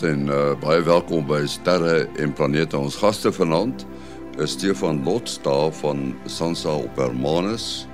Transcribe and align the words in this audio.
Goeienaand 0.00 0.28
en 0.28 0.32
uh, 0.32 0.60
baie 0.60 0.80
welkom 0.82 1.26
by 1.28 1.42
Sterre 1.44 2.06
en 2.16 2.32
Planete. 2.32 2.78
Ons 2.78 2.96
gaste 2.96 3.28
vanaand 3.36 3.82
is 4.40 4.54
Stefan 4.54 5.02
Lots 5.04 5.34
daar 5.44 5.72
van 5.76 6.14
Sansa 6.24 6.72
op 6.72 6.96
Hermanus, 6.96 7.86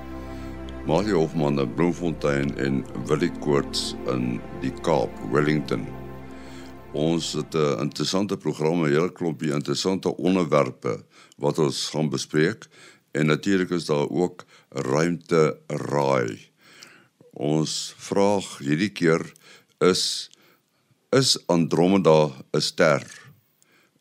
Mario 0.86 1.24
Hofman 1.24 1.58
in 1.58 1.72
Bloemfontein 1.74 2.52
en 2.62 2.84
Willie 3.08 3.32
Koorts 3.42 3.96
in 4.12 4.38
die 4.62 4.70
Kaap, 4.86 5.10
Wellington. 5.32 5.86
Ons 6.92 7.32
het 7.32 7.54
'n 7.54 7.80
interessante 7.80 8.36
program, 8.36 8.84
'n 8.84 8.92
hele 8.92 9.12
klompie 9.12 9.50
interessante 9.50 10.16
onderwerpe 10.16 11.02
wat 11.38 11.58
ons 11.58 11.90
gaan 11.90 12.08
bespreek 12.08 12.68
en 13.12 13.26
natuurlik 13.26 13.70
is 13.70 13.86
daar 13.86 14.08
ook 14.10 14.44
ruimte 14.70 15.58
raai. 15.66 16.38
Ons 17.32 17.94
vraag 17.98 18.58
hierdie 18.58 18.92
keer 18.92 19.32
is 19.80 20.30
is 21.12 21.36
Andromeda 21.48 22.32
'n 22.52 22.60
ster? 22.60 23.02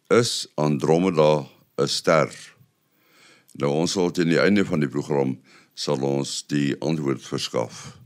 Is 0.09 0.47
Andromeda 0.57 1.45
'n 1.77 1.87
ster? 1.87 2.29
Nou 3.59 3.71
ons 3.71 3.91
sal 3.91 4.11
teen 4.11 4.29
die 4.29 4.41
einde 4.41 4.65
van 4.65 4.79
die 4.79 4.89
program 4.89 5.37
sal 5.75 6.01
ons 6.03 6.43
die 6.47 6.75
antwoord 6.79 7.21
verskaf. 7.21 7.97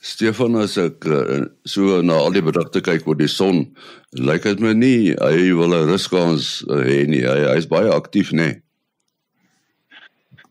Stefan 0.00 0.56
as 0.56 0.76
ek 0.78 1.04
eh, 1.04 1.46
so 1.64 2.00
na 2.02 2.14
al 2.14 2.32
die 2.32 2.44
berigte 2.44 2.80
kyk 2.80 3.08
oor 3.08 3.18
die 3.18 3.30
son, 3.30 3.64
lyk 4.12 4.46
dit 4.46 4.60
my 4.62 4.72
nie 4.72 5.14
hy 5.18 5.50
wil 5.58 5.74
'n 5.74 5.90
ruskans 5.90 6.62
eh, 6.70 6.84
hê 6.88 6.98
nie. 7.06 7.24
Hy 7.26 7.54
hy's 7.54 7.66
baie 7.66 7.90
aktief, 7.90 8.32
nê? 8.32 8.62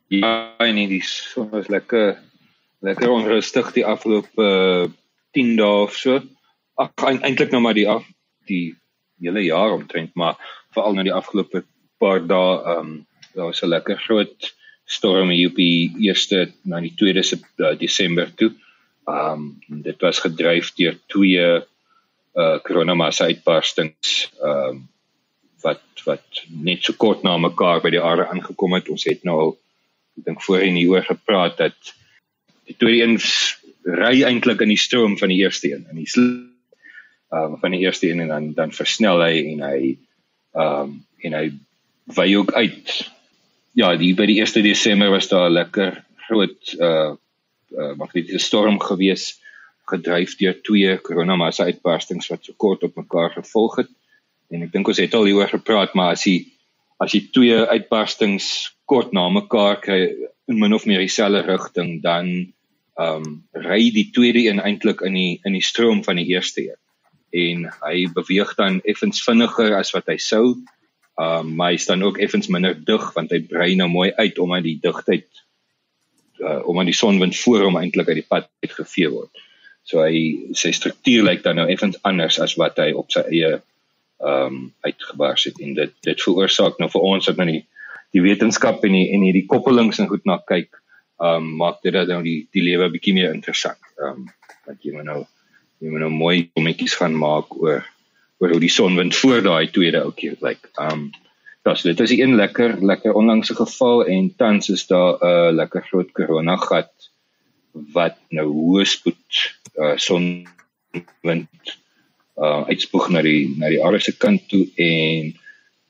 Ja, 0.10 0.56
nee, 0.60 0.88
die 0.88 1.02
son 1.02 1.50
is 1.58 1.68
lekker 1.68 2.20
lekker 2.86 3.10
onrustig 3.10 3.72
die 3.74 3.86
afgelope 3.86 4.38
uh, 4.38 4.86
10 5.34 5.56
dae 5.58 5.84
of 5.88 5.96
so 5.98 6.20
ag 6.76 6.92
eintlik 7.06 7.52
nou 7.52 7.62
maar 7.62 7.78
die 7.78 7.88
af 7.90 8.06
die 8.50 8.76
hele 9.22 9.46
jaar 9.46 9.74
omtrent 9.76 10.16
maar 10.16 10.36
veral 10.76 10.94
nou 10.94 11.06
die 11.08 11.16
afgelope 11.16 11.64
paar 12.00 12.24
dae 12.28 12.62
ehm 12.62 12.80
um, 12.80 13.06
daar 13.36 13.52
was 13.52 13.62
'n 13.64 13.68
lekker 13.68 14.00
groot 14.00 14.56
storm 14.86 15.30
hier 15.30 15.50
op 15.50 15.56
die 15.56 15.92
eerste 16.00 16.52
na 16.64 16.80
die 16.80 16.94
2de 16.94 17.24
uh, 17.58 17.74
Desember 17.80 18.34
toe. 18.36 18.54
Ehm 19.06 19.56
um, 19.70 19.82
dit 19.84 20.02
was 20.02 20.20
gedryf 20.20 20.74
deur 20.74 21.00
twee 21.08 21.46
uh 22.36 22.58
koronamassa 22.64 23.26
uitbarstings 23.26 24.32
ehm 24.42 24.70
um, 24.70 24.88
wat 25.62 25.82
wat 26.06 26.44
net 26.50 26.84
so 26.84 26.94
kort 26.94 27.24
na 27.24 27.38
mekaar 27.38 27.82
by 27.82 27.90
die 27.90 28.02
aarde 28.02 28.28
aangekom 28.30 28.74
het. 28.74 28.90
Ons 28.90 29.06
het 29.10 29.24
nou 29.24 29.38
al 29.40 29.54
ek 30.18 30.26
dink 30.26 30.42
voorheen 30.42 30.76
hieroor 30.76 31.06
gepraat 31.06 31.58
dat 31.58 31.96
die 32.66 32.76
tweede 32.78 33.04
een 33.04 33.18
ry 34.00 34.24
eintlik 34.24 34.62
in 34.62 34.74
die 34.74 34.82
stroom 34.82 35.18
van 35.18 35.30
die 35.30 35.42
eerste 35.44 35.74
een 35.74 35.88
en 35.90 35.96
die 35.96 36.10
um, 37.36 37.58
van 37.60 37.72
die 37.72 37.84
eerste 37.84 38.10
een 38.10 38.20
en 38.20 38.28
dan 38.28 38.54
dan 38.54 38.72
versnel 38.72 39.24
hy 39.24 39.36
en 39.54 39.64
hy 39.70 39.80
ehm 40.56 40.82
um, 40.82 40.96
en 41.26 41.34
hy 41.34 41.46
wy 42.16 42.36
ook 42.38 42.52
uit. 42.54 42.92
Ja, 43.74 43.96
die 43.98 44.14
by 44.16 44.28
die 44.30 44.38
1 44.44 44.64
Desember 44.64 45.10
was 45.10 45.28
daar 45.28 45.50
'n 45.50 45.58
lekker 45.58 46.04
groot 46.28 46.76
uh 46.80 47.16
uh 47.76 47.94
magnetiese 47.98 48.40
storm 48.40 48.80
gewees 48.80 49.42
gedryf 49.90 50.36
deur 50.38 50.62
twee 50.62 50.98
koronamassa 50.98 51.66
uitbarstings 51.66 52.30
wat 52.30 52.46
so 52.46 52.54
kort 52.58 52.84
op 52.84 52.96
mekaar 52.96 53.32
gevolg 53.32 53.76
het. 53.76 53.92
En 54.50 54.62
ek 54.62 54.72
dink 54.72 54.88
ons 54.88 55.02
het 55.02 55.14
al 55.14 55.26
hieroor 55.26 55.50
gepraat, 55.50 55.94
maar 55.94 56.12
as 56.12 56.26
jy 56.26 56.46
as 57.00 57.12
jy 57.12 57.28
twee 57.34 57.58
uitbarstings 57.58 58.72
kort 58.86 59.12
na 59.14 59.30
mekaar 59.30 59.82
kry 59.82 60.16
in 60.48 60.60
min 60.60 60.74
of 60.74 60.86
meer 60.86 61.00
dieselfde 61.00 61.42
rigting, 61.42 62.02
dan 62.02 62.54
ehm 62.96 63.26
um, 63.26 63.44
ry 63.52 63.92
die 63.92 64.10
tweede 64.12 64.48
een 64.48 64.62
eintlik 64.62 65.02
in 65.02 65.14
die 65.14 65.40
in 65.44 65.54
die 65.54 65.66
stroom 65.66 66.04
van 66.04 66.16
die 66.16 66.32
eerste 66.32 66.62
een 66.62 66.85
en 67.32 67.66
hy 67.82 68.06
beweeg 68.14 68.54
dan 68.56 68.82
effens 68.84 69.24
vinniger 69.24 69.76
as 69.78 69.92
wat 69.96 70.08
hy 70.12 70.18
sou. 70.22 70.58
Um 71.16 71.56
maar 71.56 71.72
hy 71.72 71.80
staan 71.80 72.04
ook 72.04 72.20
effens 72.20 72.48
minder 72.52 72.76
dig 72.76 73.04
want 73.16 73.32
hy 73.32 73.40
brei 73.48 73.76
nou 73.76 73.88
mooi 73.92 74.12
uit 74.16 74.40
om 74.40 74.54
aan 74.54 74.66
die 74.66 74.80
digtheid 74.82 75.28
uh, 76.44 76.62
om 76.68 76.80
aan 76.80 76.90
die 76.92 76.98
sonwind 76.98 77.38
voor 77.40 77.68
hom 77.68 77.78
eintlik 77.80 78.10
uit 78.12 78.20
die 78.22 78.30
pad 78.30 78.50
uitgevee 78.64 79.12
word. 79.14 79.32
So 79.86 80.02
hy 80.04 80.52
sy 80.58 80.74
struktuur 80.76 81.24
lyk 81.30 81.44
dan 81.46 81.60
nou 81.62 81.70
effens 81.72 82.00
anders 82.04 82.40
as 82.44 82.58
wat 82.60 82.80
hy 82.82 82.92
op 82.98 83.14
sy 83.14 83.24
eie 83.30 83.56
um 84.26 84.72
uitgebars 84.86 85.50
het 85.50 85.60
en 85.62 85.76
dit 85.76 85.94
dit 86.08 86.22
veroorsaak 86.24 86.80
nou 86.80 86.88
vir 86.92 87.04
ons 87.04 87.26
dat 87.30 87.40
nou 87.40 87.48
die 87.50 87.64
die 88.16 88.24
wetenskap 88.24 88.84
en 88.88 88.96
die 88.96 89.10
en 89.12 89.26
hierdie 89.28 89.48
koppelings 89.52 90.00
en 90.00 90.08
goed 90.08 90.24
na 90.26 90.38
kyk 90.48 90.72
um 91.24 91.52
maak 91.60 91.82
dit 91.84 91.94
dat 91.96 92.08
nou 92.12 92.22
die 92.24 92.46
die 92.56 92.64
lewe 92.64 92.90
bietjie 92.92 93.16
meer 93.18 93.34
interessant. 93.36 93.80
Um 94.00 94.28
wat 94.66 94.82
jy 94.84 94.96
nou 95.04 95.24
jy 95.80 95.92
moet 95.92 96.04
nou 96.06 96.14
mooi 96.14 96.38
kommetjies 96.54 96.96
gaan 97.00 97.16
maak 97.20 97.56
oor 97.60 97.84
oor 98.42 98.52
hoe 98.52 98.64
die 98.64 98.72
sonwind 98.72 99.16
voor 99.16 99.42
daai 99.44 99.72
tweede 99.72 100.02
ou 100.04 100.12
keer 100.16 100.36
lyk. 100.44 100.70
Um 100.82 101.12
ja, 101.66 101.74
so 101.74 101.88
dit 101.90 102.00
is 102.00 102.12
'n 102.12 102.36
lekker 102.36 102.78
lekker 102.82 103.14
onlangse 103.14 103.56
geval 103.56 104.06
en 104.06 104.36
tans 104.38 104.70
is 104.70 104.88
daar 104.88 105.18
'n 105.18 105.26
uh, 105.26 105.56
lekker 105.62 105.82
groot 105.82 106.12
korona 106.12 106.56
gat 106.58 106.92
wat 107.94 108.18
nou 108.30 108.48
hoë 108.48 108.86
spoed 108.86 109.26
uh, 109.76 109.96
sonwind 109.96 111.74
uh 112.36 112.62
uitspoeg 112.72 113.10
na 113.10 113.22
die 113.22 113.56
na 113.58 113.70
die 113.70 113.84
aarde 113.84 114.00
se 114.00 114.14
kant 114.18 114.50
toe 114.50 114.68
en 114.76 115.34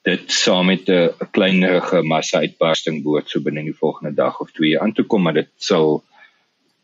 dit 0.05 0.31
saam 0.31 0.65
met 0.65 0.89
'n 0.89 1.29
kleinerige 1.31 2.01
massa 2.01 2.39
uitbarsting 2.39 3.03
behoort 3.03 3.29
so 3.29 3.39
binne 3.39 3.63
die 3.63 3.79
volgende 3.83 4.13
dag 4.13 4.39
of 4.39 4.51
twee 4.51 4.79
aan 4.79 4.93
te 4.93 5.03
kom 5.03 5.21
maar 5.21 5.33
dit 5.33 5.51
sal 5.57 6.03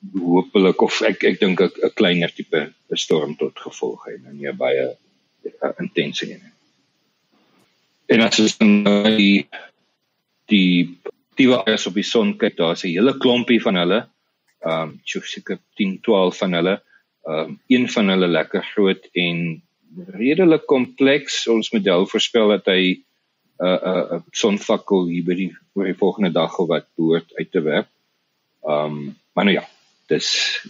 hopelik 0.09 0.81
of 0.81 1.01
ek 1.05 1.23
ek 1.23 1.39
dink 1.39 1.61
'n 1.61 1.93
kleiner 1.95 2.31
tipe 2.33 2.73
storm 2.93 3.35
tot 3.37 3.59
gevolg 3.59 4.05
het 4.05 4.25
en 4.25 4.37
nie 4.37 4.51
baie 4.51 4.87
uh, 4.91 5.73
intense 5.79 6.25
een. 6.25 6.41
En 8.11 8.21
as 8.21 8.39
ons 8.39 8.57
die 8.57 9.47
die 10.51 10.97
die 11.39 11.47
as 11.53 11.87
op 11.87 11.95
die 11.95 12.05
son 12.05 12.37
kyk, 12.37 12.57
daar's 12.57 12.83
'n 12.83 12.95
hele 12.97 13.17
klompie 13.17 13.61
van 13.61 13.75
hulle. 13.75 14.07
Ehm 14.61 14.89
um, 14.89 14.99
seker 15.05 15.59
10, 15.75 15.99
12 16.01 16.37
van 16.37 16.53
hulle. 16.53 16.81
Ehm 17.25 17.39
um, 17.39 17.59
een 17.67 17.89
van 17.89 18.09
hulle 18.09 18.27
lekker 18.27 18.63
groot 18.73 19.07
en 19.13 19.61
redelik 20.07 20.65
kompleks. 20.65 21.47
Ons 21.47 21.71
model 21.71 22.05
voorspel 22.05 22.47
dat 22.47 22.65
hy 22.65 22.81
'n 22.91 23.65
uh, 23.65 23.79
'n 23.81 24.15
uh, 24.15 24.21
sonvakkel 24.31 25.07
hier 25.07 25.23
by 25.23 25.35
die 25.35 25.51
oor 25.73 25.85
die 25.85 26.01
volgende 26.03 26.31
dag 26.31 26.59
of 26.59 26.67
wat 26.67 26.87
behoort 26.95 27.29
uit 27.37 27.51
te 27.51 27.61
werk. 27.61 27.89
Ehm 28.63 28.85
um, 28.85 29.17
maar 29.33 29.45
nou 29.45 29.55
ja, 29.55 29.65
dis 30.11 30.27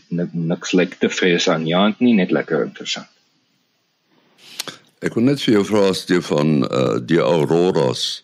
niks 0.10 0.76
lyk 0.78 1.00
te 1.02 1.10
vrees 1.10 1.48
aan 1.52 1.66
Jant 1.68 2.00
nie, 2.00 2.14
net 2.18 2.32
lekker 2.32 2.64
interessant. 2.68 3.10
Ek 5.02 5.18
wil 5.18 5.26
net 5.26 5.42
vir 5.42 5.56
jou 5.58 5.66
vra 5.66 5.90
Stefan, 5.98 6.62
uh 6.70 7.00
die 7.02 7.22
auroras 7.22 8.22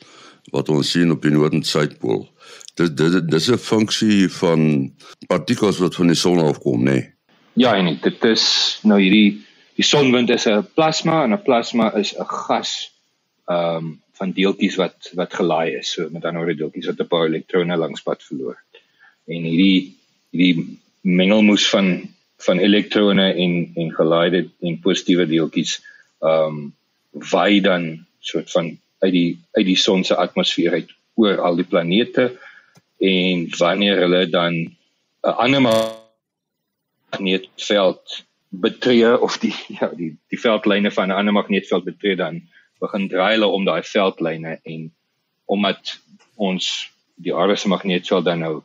wat 0.53 0.69
ons 0.69 0.91
sien 0.93 1.11
op 1.11 1.23
die 1.25 1.33
noord 1.33 1.57
en 1.57 1.65
suidpool. 1.65 2.27
Dit 2.77 2.97
dit 2.97 3.29
dis 3.31 3.49
'n 3.49 3.57
funksie 3.57 4.29
van 4.39 4.93
partikels 5.27 5.81
wat 5.81 5.95
van 5.95 6.07
die 6.13 6.21
son 6.25 6.39
afkom, 6.39 6.85
nê? 6.85 6.91
Nee? 6.91 7.13
Ja, 7.57 7.73
en 7.75 7.97
dit 8.01 8.23
is 8.23 8.79
nou 8.83 8.99
hierdie 9.01 9.41
die 9.77 9.85
sonwind 9.85 10.29
is 10.29 10.45
'n 10.45 10.67
plasma 10.75 11.23
en 11.23 11.33
'n 11.33 11.43
plasma 11.43 11.93
is 11.97 12.13
'n 12.13 12.25
gas 12.25 12.91
ehm 13.49 13.77
um, 13.77 14.01
van 14.17 14.31
deeltjies 14.31 14.75
wat 14.75 15.11
wat 15.13 15.33
gelaai 15.33 15.77
is. 15.79 15.91
So 15.93 16.09
met 16.09 16.25
ander 16.25 16.41
woorde 16.41 16.57
deeltjies 16.57 16.85
wat 16.85 16.99
'n 16.99 17.07
paar 17.07 17.25
elektrone 17.25 17.77
langs 17.77 18.01
pad 18.01 18.23
verloor. 18.23 18.57
En 19.25 19.43
hierdie 19.43 19.97
hierdie 20.31 20.79
mengelmoes 21.01 21.69
van 21.69 22.15
van 22.37 22.59
elektrone 22.59 23.33
en 23.33 23.71
en 23.75 23.93
gelaaide 23.93 24.49
en 24.61 24.79
positiewe 24.79 25.25
deeltjies 25.27 25.79
ehm 26.21 26.45
um, 26.47 26.73
waai 27.31 27.61
dan 27.61 28.05
soort 28.19 28.51
van 28.51 28.77
uit 28.99 29.11
die 29.11 29.39
uit 29.51 29.65
die 29.65 29.77
son 29.77 30.03
se 30.03 30.15
atmosfeer 30.15 30.71
uit 30.73 30.89
oor 31.15 31.41
al 31.41 31.55
die 31.55 31.65
planete 31.65 32.37
en 32.97 33.47
wanneer 33.57 33.97
hulle 34.03 34.29
dan 34.29 34.53
'n 34.53 35.37
ander 35.43 35.61
magneetveld 37.11 38.25
betree 38.49 39.19
of 39.19 39.37
die 39.37 39.55
ja 39.79 39.87
die 39.93 40.17
die 40.29 40.39
veldlyne 40.39 40.91
van 40.91 41.07
'n 41.07 41.17
ander 41.19 41.33
magneetveld 41.33 41.83
betree 41.83 42.15
dan 42.15 42.41
begin 42.79 43.07
draai 43.09 43.33
hulle 43.33 43.47
om 43.47 43.65
daai 43.65 43.83
veldlyne 43.83 44.59
en 44.63 44.93
omdat 45.45 45.99
ons 46.35 46.91
die 47.15 47.35
aarde 47.35 47.55
se 47.55 47.67
magneetveld 47.67 48.25
dan 48.25 48.39
nou 48.39 48.61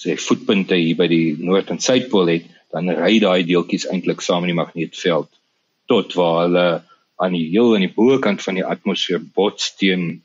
sê 0.00 0.16
voetpunte 0.20 0.76
hier 0.78 0.98
by 0.98 1.06
die 1.10 1.36
noord 1.38 1.70
en 1.70 1.80
suidpool 1.80 2.32
het, 2.32 2.50
dan 2.74 2.90
ry 2.90 3.18
daai 3.22 3.46
deeltjies 3.46 3.86
eintlik 3.92 4.22
saam 4.24 4.44
in 4.46 4.52
die 4.52 4.60
magneetveld 4.60 5.30
tot 5.90 6.14
waar 6.18 6.38
hulle 6.44 6.66
aan 7.22 7.36
die 7.36 7.46
heel 7.52 7.74
aan 7.76 7.84
die 7.84 7.94
bokant 7.94 8.42
van 8.42 8.58
die 8.58 8.66
atmosfeer 8.66 9.22
bots 9.36 9.74
teen 9.78 10.22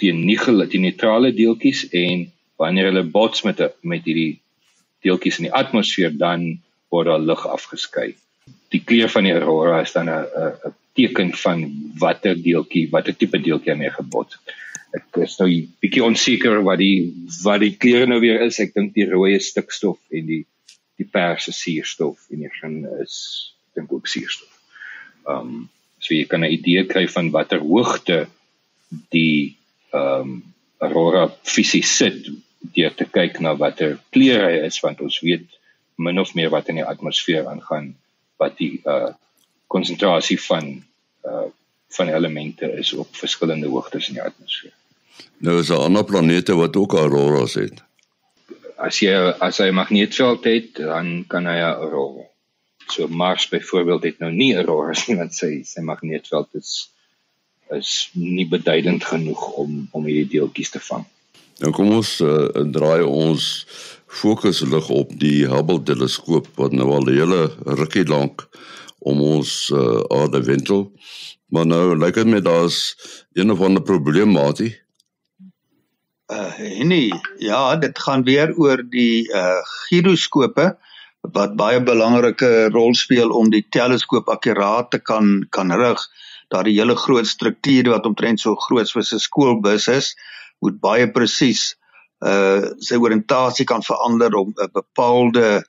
teen 0.00 0.24
nigel 0.26 0.64
die 0.72 0.82
neutrale 0.82 1.30
deeltjies 1.34 1.84
en 2.02 2.26
wanneer 2.58 2.90
hulle 2.90 3.04
bots 3.18 3.44
met 3.46 3.62
met 3.92 4.06
hierdie 4.08 4.40
deeltjies 5.06 5.38
in 5.38 5.48
die 5.48 5.56
atmosfeer 5.62 6.16
dan 6.18 6.48
word 6.90 7.10
daar 7.10 7.22
lug 7.22 7.44
afgeskei. 7.46 8.08
Die 8.72 8.82
kleur 8.88 9.10
van 9.12 9.26
die 9.28 9.34
aurora 9.36 9.82
is 9.86 9.94
dan 9.94 10.10
'n 10.10 10.26
'n 10.68 10.74
teken 10.98 11.30
van 11.44 11.58
watter 12.02 12.34
deeltjie, 12.34 12.88
watter 12.90 13.14
tipe 13.16 13.38
deeltjie 13.38 13.72
aan 13.72 13.84
hy 13.86 13.90
gebots 14.00 14.34
het 14.34 14.54
ek 14.96 15.20
is 15.24 15.36
nou 15.40 15.48
bietjie 15.82 16.04
onseker 16.04 16.62
wat 16.66 16.80
die 16.80 17.10
wat 17.44 17.60
die 17.60 17.74
kleure 17.76 18.08
nou 18.08 18.20
weer 18.24 18.40
is. 18.46 18.60
Ek 18.62 18.74
dink 18.76 18.94
die 18.96 19.08
rooi 19.08 19.34
is 19.36 19.50
stikstof 19.52 19.98
en 20.10 20.28
die 20.30 20.44
die 20.98 21.06
perse 21.06 21.52
suurstof 21.54 22.24
en 22.34 22.42
die 22.42 22.50
groen 22.56 22.80
is 23.04 23.18
dink 23.78 23.92
ook 23.92 24.08
suurstof. 24.10 24.50
Um 25.28 25.68
so 25.98 26.14
jy 26.14 26.26
kan 26.30 26.44
'n 26.44 26.54
idee 26.54 26.86
kry 26.86 27.06
van 27.10 27.30
watter 27.34 27.60
hoogte 27.60 28.28
die 29.10 29.56
um 29.92 30.42
aurora 30.78 31.28
fisies 31.42 31.90
sit 31.96 32.28
deur 32.74 32.94
te 32.94 33.04
kyk 33.04 33.40
na 33.40 33.54
watter 33.54 33.98
kleure 34.14 34.50
hy 34.50 34.66
is 34.66 34.80
want 34.82 35.00
ons 35.00 35.20
weet 35.20 35.46
min 35.98 36.18
of 36.18 36.34
meer 36.34 36.50
wat 36.50 36.68
in 36.68 36.78
die 36.80 36.86
atmosfeer 36.86 37.46
aangaan 37.50 37.94
wat 38.38 38.58
die 38.58 38.80
uh 38.86 39.14
konsentrasie 39.68 40.38
van 40.40 40.82
uh 41.26 41.48
van 41.88 42.08
elemente 42.08 42.72
is 42.78 42.92
op 42.92 43.16
verskillende 43.16 43.68
hoogtes 43.68 44.08
in 44.08 44.14
die 44.14 44.22
atmosfeer. 44.22 44.74
Nou 45.38 45.58
is 45.60 45.70
daar 45.70 45.84
ander 45.86 46.04
planete 46.04 46.54
wat 46.54 46.76
ook 46.76 46.92
auroras 46.92 47.54
het. 47.54 47.82
As 48.76 49.00
jy 49.02 49.14
as 49.44 49.58
hy 49.58 49.68
'n 49.70 49.74
magneetveld 49.74 50.44
het, 50.44 50.74
dan 50.74 51.24
kan 51.26 51.46
hy 51.46 51.58
'n 51.58 51.78
aurora. 51.82 52.26
So 52.86 53.08
Mars 53.08 53.48
byvoorbeeld 53.48 54.02
het 54.02 54.18
nou 54.18 54.32
nie 54.32 54.54
auroras 54.56 55.06
nie 55.06 55.16
want 55.16 55.34
sy 55.34 55.62
sy 55.64 55.80
magneetveld 55.80 56.48
is 56.52 56.90
is 57.70 58.10
nie 58.12 58.48
beduidend 58.48 59.04
genoeg 59.04 59.52
om 59.52 59.88
om 59.90 60.04
hierdie 60.04 60.28
deeltjies 60.38 60.70
te 60.70 60.80
vang. 60.80 61.04
Nou 61.58 61.72
kom 61.72 61.90
ons 61.90 62.20
uh, 62.20 62.48
draai 62.72 63.02
ons 63.02 63.66
fokus 64.06 64.60
lig 64.60 64.88
op 64.88 65.12
die 65.20 65.46
Hubble 65.46 65.82
teleskoop 65.82 66.48
wat 66.56 66.72
nou 66.72 66.90
al 66.90 67.06
'n 67.10 67.18
hele 67.18 67.52
rukkie 67.64 68.06
lank 68.08 68.48
om 68.98 69.20
ons 69.22 69.70
uh, 69.74 70.02
aarde 70.08 70.42
wentel. 70.42 70.92
Maar 71.48 71.66
nou 71.66 71.96
lyk 71.96 72.14
dit 72.14 72.26
met 72.26 72.44
daar's 72.44 72.96
een 73.32 73.50
of 73.50 73.60
ander 73.60 73.82
probleem 73.82 74.32
maatie. 74.32 74.76
Uh 76.28 76.84
nee, 76.84 77.12
ja, 77.38 77.76
dit 77.76 77.98
gaan 77.98 78.22
weer 78.24 78.52
oor 78.56 78.82
die 78.90 79.32
uh 79.32 79.62
giroskope 79.88 80.76
wat 81.20 81.56
baie 81.56 81.80
belangrike 81.82 82.68
rol 82.72 82.94
speel 82.94 83.32
om 83.32 83.48
die 83.50 83.64
teleskoop 83.68 84.28
akkuraat 84.28 84.90
te 84.90 84.98
kan 84.98 85.46
kan 85.50 85.72
rig. 85.72 86.04
Daardie 86.52 86.76
hele 86.76 86.96
groot 86.96 87.26
struktuur 87.26 87.88
wat 87.94 88.06
omtrent 88.06 88.40
so 88.40 88.54
groot 88.54 88.88
soos 88.88 89.12
'n 89.12 89.24
skoolbus 89.24 89.88
is, 89.88 90.14
moet 90.60 90.80
baie 90.80 91.08
presies 91.10 91.74
uh 92.26 92.76
sy 92.82 92.96
oriëntasie 92.98 93.64
kan 93.64 93.82
verander 93.82 94.34
om 94.34 94.52
'n 94.52 94.70
bepaalde 94.72 95.64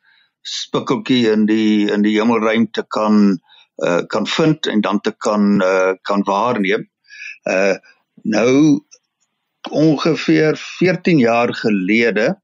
spikkeltjie 0.49 1.29
in 1.31 1.45
die 1.49 1.89
in 1.91 2.03
die 2.05 2.15
hemelruimte 2.17 2.85
kan 2.87 3.39
uh, 3.85 4.01
kan 4.07 4.27
vind 4.27 4.67
en 4.67 4.81
dan 4.81 5.01
te 5.01 5.13
kan 5.17 5.61
uh, 5.61 5.93
kan 6.01 6.23
waarneem. 6.27 6.89
Uh 7.43 7.75
nou 8.23 8.83
ongeveer 9.69 10.57
14 10.57 11.19
jaar 11.19 11.53
gelede 11.55 12.41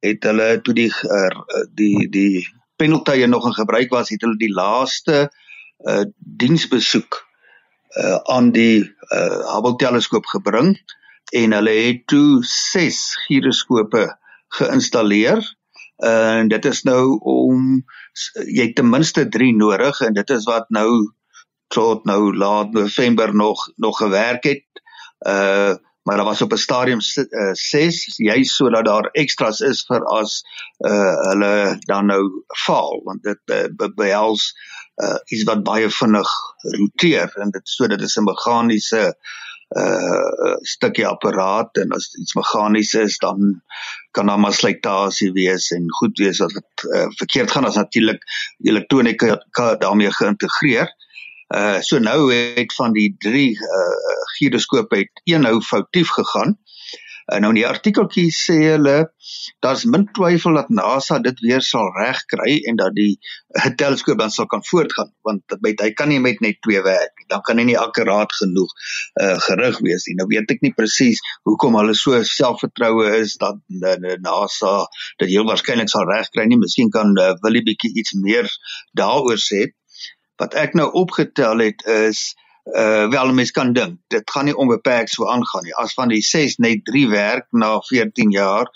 het 0.00 0.24
hulle 0.24 0.60
toe 0.60 0.74
die 0.74 0.90
uh, 0.90 1.30
die 1.74 2.08
die 2.10 2.46
penaltye 2.76 3.26
nog 3.26 3.46
in 3.46 3.54
gebruik 3.54 3.90
was, 3.90 4.10
het 4.10 4.24
hulle 4.24 4.40
die 4.40 4.54
laaste 4.54 5.28
uh 5.88 6.04
diensbesoek 6.16 7.20
uh 8.00 8.18
aan 8.34 8.50
die 8.56 8.82
uh 9.14 9.54
Hubble 9.54 9.76
teleskoop 9.76 10.26
gebring 10.26 10.74
en 11.36 11.52
hulle 11.52 11.76
het 11.76 12.06
toe 12.10 12.42
6 12.46 12.98
giroskope 13.26 14.08
geïnstalleer 14.58 15.44
en 16.00 16.48
dit 16.48 16.64
is 16.64 16.82
nou 16.82 17.18
om 17.20 17.84
jy 18.46 18.72
ten 18.72 18.88
minste 18.88 19.28
3 19.28 19.54
nodig 19.56 20.00
en 20.00 20.16
dit 20.16 20.30
is 20.30 20.46
wat 20.48 20.68
nou 20.68 21.12
tot 21.70 22.04
nou 22.04 22.36
laat 22.36 22.72
November 22.72 23.34
nog 23.34 23.68
nog 23.76 23.96
gewerk 23.98 24.44
het. 24.44 24.66
Uh 25.26 25.76
maar 26.02 26.16
daar 26.16 26.24
was 26.24 26.42
op 26.42 26.52
'n 26.52 26.56
stadium 26.56 27.00
6 27.00 28.18
uh, 28.18 28.32
jy 28.32 28.44
sodat 28.44 28.84
daar 28.84 29.08
ekstras 29.12 29.60
is 29.60 29.84
vir 29.88 30.04
as 30.04 30.42
uh 30.78 31.14
hulle 31.28 31.76
dan 31.78 32.06
nou 32.06 32.44
val 32.64 33.00
want 33.04 33.22
dit 33.22 33.40
uh, 33.44 33.88
behels 33.94 34.54
uh 35.04 35.18
iets 35.24 35.44
wat 35.44 35.62
baie 35.62 35.90
vinnig 35.90 36.30
roteer 36.78 37.36
en 37.36 37.50
dit 37.50 37.68
so 37.68 37.86
dit 37.86 38.00
is 38.00 38.16
'n 38.16 38.24
meganiese 38.24 39.14
uh 39.78 40.30
uh 40.46 40.56
stukkie 40.66 41.06
apparaat 41.06 41.76
en 41.78 41.92
as 41.94 42.08
iets 42.18 42.34
meganies 42.34 42.94
is 42.94 43.18
dan 43.22 43.62
kan 44.10 44.26
daar 44.26 44.40
maar 44.40 44.54
slytasie 44.54 45.30
wees 45.32 45.70
en 45.70 45.86
goed 45.98 46.18
wees 46.18 46.38
wat 46.42 46.54
dit 46.54 46.84
uh, 46.94 47.06
verkeerd 47.20 47.50
gaan 47.50 47.64
as 47.64 47.78
natuurlik 47.78 48.24
elektronika 48.58 49.38
daarmee 49.78 50.10
geïntegreer. 50.10 50.90
Uh 51.54 51.78
so 51.80 51.98
nou 51.98 52.32
het 52.34 52.74
van 52.74 52.92
die 52.92 53.14
3 53.18 53.50
uh 53.50 54.18
giroskope 54.38 54.96
het 54.96 55.22
een 55.24 55.46
nou 55.46 55.62
foutief 55.62 56.08
gegaan. 56.08 56.58
En 57.30 57.44
nou 57.44 57.52
in 57.54 57.60
die 57.60 57.68
artikeltjie 57.68 58.28
sê 58.34 58.56
hulle 58.64 58.96
daar's 59.64 59.84
min 59.86 60.06
twyfel 60.16 60.58
dat 60.58 60.70
NASA 60.74 61.20
dit 61.22 61.38
weer 61.44 61.62
sal 61.62 61.90
regkry 61.96 62.56
en 62.70 62.80
dat 62.80 62.96
die 62.96 63.12
uh, 63.16 63.70
teleskoop 63.82 64.18
dan 64.18 64.32
sal 64.34 64.48
kan 64.50 64.64
voortgaan 64.66 65.12
want 65.26 65.44
dit 65.62 65.84
hy 65.84 65.90
kan 65.98 66.10
nie 66.10 66.20
met 66.22 66.42
net 66.44 66.58
twee 66.66 66.82
werk 66.86 67.24
dan 67.30 67.44
kan 67.46 67.62
hy 67.62 67.68
nie 67.70 67.78
akkuraat 67.78 68.34
genoeg 68.34 68.72
uh, 69.22 69.36
gerig 69.46 69.78
wees 69.86 70.08
nie. 70.08 70.16
Nou 70.18 70.26
weet 70.32 70.50
ek 70.56 70.64
nie 70.66 70.74
presies 70.76 71.22
hoekom 71.48 71.78
hulle 71.78 71.94
so 71.98 72.18
selfvertroue 72.26 73.06
is 73.20 73.36
dat 73.42 73.60
uh, 73.78 74.16
NASA 74.24 74.74
dit 75.22 75.30
heel 75.30 75.46
waarskynlik 75.48 75.92
sal 75.92 76.08
regkry 76.10 76.48
nie. 76.50 76.58
Miskien 76.60 76.90
kan 76.94 77.14
uh, 77.14 77.32
Willie 77.44 77.64
bietjie 77.66 77.94
iets 78.02 78.16
meer 78.18 78.50
daaroor 78.98 79.38
sê. 79.40 79.70
Wat 80.40 80.56
ek 80.58 80.74
nou 80.78 80.88
opgetel 80.96 81.62
het 81.68 81.86
is 81.86 82.32
wel 82.64 83.32
mens 83.32 83.50
kan 83.50 83.72
dink 83.72 83.98
dit 84.12 84.30
gaan 84.30 84.44
nie 84.44 84.56
onbeperk 84.56 85.08
so 85.08 85.26
aangaan 85.28 85.64
nie. 85.64 85.74
As 85.80 85.94
van 85.96 86.12
die 86.12 86.20
6 86.22 86.58
net 86.60 86.84
3 86.84 87.08
werk 87.08 87.46
na 87.50 87.78
14 87.88 88.30
jaar 88.30 88.68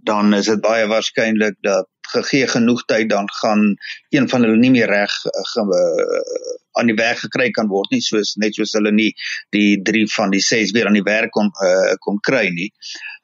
dan 0.00 0.34
is 0.34 0.46
dit 0.46 0.60
baie 0.60 0.86
waarskynlik 0.86 1.56
dat 1.60 1.88
gegee 2.12 2.46
genoeg 2.46 2.84
tyd 2.84 3.08
dan 3.10 3.30
gaan 3.40 3.76
een 4.10 4.28
van 4.28 4.42
hulle 4.42 4.56
nie 4.56 4.70
meer 4.70 4.90
reg 4.90 5.12
uh, 5.24 5.62
uh, 5.62 6.56
aan 6.72 6.90
die 6.90 6.96
werk 6.96 7.22
gekry 7.24 7.50
kan 7.50 7.68
word 7.68 7.90
nie 7.90 8.02
soos 8.04 8.34
net 8.42 8.56
soos 8.56 8.74
hulle 8.76 8.92
nie 8.92 9.12
die 9.54 9.80
3 9.82 10.06
van 10.14 10.34
die 10.34 10.42
6 10.44 10.74
weer 10.76 10.90
aan 10.90 10.98
die 10.98 11.06
werk 11.06 11.32
kom 11.36 11.52
uh, 11.64 11.94
kom 12.00 12.20
kry 12.20 12.48
nie. 12.54 12.72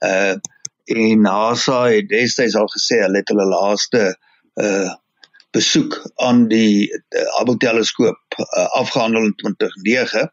Uh 0.04 0.38
en 0.88 1.20
NASA 1.20 1.82
het 1.92 2.06
destyds 2.08 2.54
al 2.56 2.68
gesê 2.72 3.02
hulle 3.02 3.20
het 3.20 3.28
hulle 3.28 3.44
laaste 3.48 4.04
uh 4.62 4.88
besoek 5.50 5.96
aan 6.16 6.48
die 6.48 6.88
uh, 6.88 7.22
Hubble 7.38 7.56
teleskoop 7.56 8.38
uh, 8.38 8.66
afgehandel 8.80 9.30
in 9.30 9.34
2009 9.36 10.28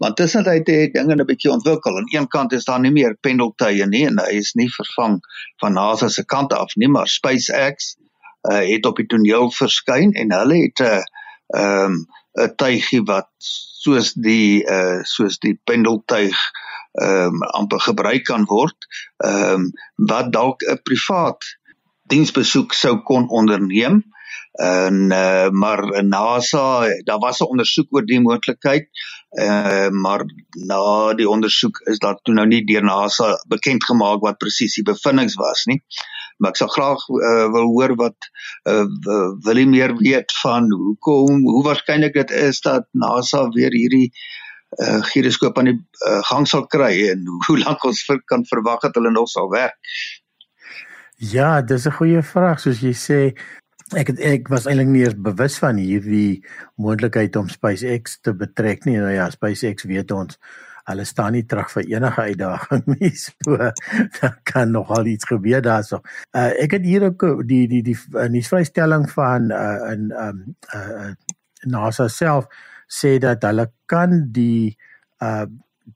want 0.00 0.16
tussen 0.16 0.44
tyd 0.44 0.66
het 0.66 0.94
dinge 0.96 1.14
'n 1.14 1.26
bietjie 1.28 1.50
ontwikkel. 1.52 1.96
Aan 1.96 2.08
een 2.08 2.28
kant 2.28 2.52
is 2.52 2.64
daar 2.64 2.80
nie 2.80 2.90
meer 2.90 3.16
pendeltye 3.20 3.86
nie 3.86 4.06
en 4.06 4.18
hy 4.18 4.38
is 4.40 4.54
nie 4.56 4.70
vervang 4.72 5.18
van 5.60 5.72
NASA 5.72 6.08
se 6.08 6.24
kant 6.24 6.52
af 6.52 6.72
nie, 6.76 6.88
maar 6.88 7.08
SpaceX 7.08 7.96
uh, 8.50 8.64
het 8.64 8.86
op 8.86 8.96
die 8.96 9.06
toneel 9.06 9.50
verskyn 9.52 10.12
en 10.12 10.32
hulle 10.32 10.56
het 10.62 10.80
'n 10.80 10.84
uh, 10.84 11.02
ehm 11.60 11.92
um, 11.92 12.06
'n 12.38 12.54
tuigie 12.56 13.02
wat 13.04 13.28
soos 13.82 14.12
die 14.12 14.64
uh 14.64 15.02
soos 15.02 15.38
die 15.38 15.60
pendeltuig 15.64 16.38
ehm 16.92 17.34
um, 17.34 17.42
amper 17.42 17.80
gebruik 17.80 18.24
kan 18.24 18.44
word 18.44 18.86
ehm 19.16 19.52
um, 19.52 19.72
wat 19.96 20.32
dalk 20.32 20.62
'n 20.62 20.80
privaat 20.82 21.44
diensbesoek 22.08 22.72
sou 22.72 22.96
kon 23.02 23.28
onderneem 23.28 24.04
en 24.52 25.12
uh, 25.12 25.48
maar 25.50 26.04
NASA 26.04 26.88
daar 27.04 27.18
was 27.18 27.40
'n 27.40 27.50
ondersoek 27.54 27.88
oor 27.94 28.06
die 28.06 28.20
moontlikheid 28.20 28.88
uh, 29.30 29.88
maar 29.88 30.24
na 30.50 31.14
die 31.14 31.28
ondersoek 31.28 31.80
is 31.92 31.98
dat 31.98 32.20
toe 32.22 32.34
nou 32.34 32.46
nie 32.46 32.64
deur 32.66 32.84
NASA 32.84 33.36
bekend 33.48 33.84
gemaak 33.84 34.24
wat 34.24 34.40
presies 34.42 34.74
die 34.78 34.86
bevindinge 34.86 35.36
was 35.38 35.66
nie. 35.70 35.80
Maar 36.40 36.54
ek 36.54 36.60
sou 36.62 36.68
graag 36.72 37.02
uh, 37.14 37.46
wil 37.52 37.68
hoor 37.74 37.94
wat 38.00 38.30
uh, 38.68 38.86
wil 39.44 39.60
jy 39.60 39.66
meer 39.68 39.94
weet 40.00 40.32
van 40.40 40.70
hoekom 40.72 41.44
hoe 41.46 41.64
waarskynlik 41.66 42.16
dit 42.16 42.30
is 42.30 42.62
dat 42.64 42.88
NASA 42.96 43.46
weer 43.54 43.74
hierdie 43.76 44.08
uh, 44.80 45.02
giroskoop 45.12 45.58
aan 45.60 45.70
die 45.72 45.78
uh, 46.08 46.22
gang 46.30 46.48
sal 46.48 46.66
kry 46.66 46.94
en 47.12 47.28
hoe 47.46 47.58
lank 47.60 47.84
ons 47.84 48.02
vir, 48.08 48.22
kan 48.24 48.46
verwag 48.48 48.82
dat 48.86 48.98
hulle 48.98 49.12
nog 49.14 49.28
sal 49.30 49.52
werk? 49.52 49.78
Ja, 51.20 51.60
dis 51.60 51.86
'n 51.86 51.98
goeie 52.00 52.22
vraag 52.24 52.60
soos 52.60 52.80
jy 52.80 52.94
sê 52.96 53.20
ek 53.98 54.12
het, 54.12 54.20
ek 54.22 54.50
was 54.52 54.68
eintlik 54.70 54.90
nie 54.90 55.04
eens 55.04 55.18
bewus 55.18 55.58
van 55.62 55.78
hierdie 55.80 56.42
moontlikheid 56.80 57.36
om 57.40 57.48
SpaceX 57.50 58.20
te 58.24 58.34
betrek 58.36 58.84
nie. 58.86 58.98
Nou 59.00 59.12
ja, 59.12 59.28
SpaceX 59.32 59.86
weet 59.88 60.12
ons 60.14 60.38
hulle 60.90 61.04
staan 61.06 61.34
nie 61.36 61.44
terug 61.46 61.70
vir 61.74 61.86
enige 61.96 62.24
uitdaging 62.30 62.86
nie. 62.96 63.12
So 63.18 63.56
daar 63.56 64.38
kan 64.48 64.72
nogal 64.74 65.10
iets 65.10 65.28
gebeur 65.28 65.62
daarso. 65.64 66.00
Uh, 66.34 66.50
ek 66.62 66.78
het 66.78 66.86
hier 66.86 67.10
ook 67.10 67.26
die 67.48 67.66
die 67.70 67.82
die, 67.86 67.96
die 67.96 68.28
nuusvrystelling 68.36 69.06
van 69.12 69.50
uh, 69.54 69.92
in 69.92 70.10
um 70.14 70.42
uh, 70.74 71.12
NASA 71.70 72.08
self 72.08 72.48
sê 72.90 73.18
dat 73.22 73.44
hulle 73.46 73.68
kan 73.90 74.24
die 74.34 74.76
uh 75.22 75.46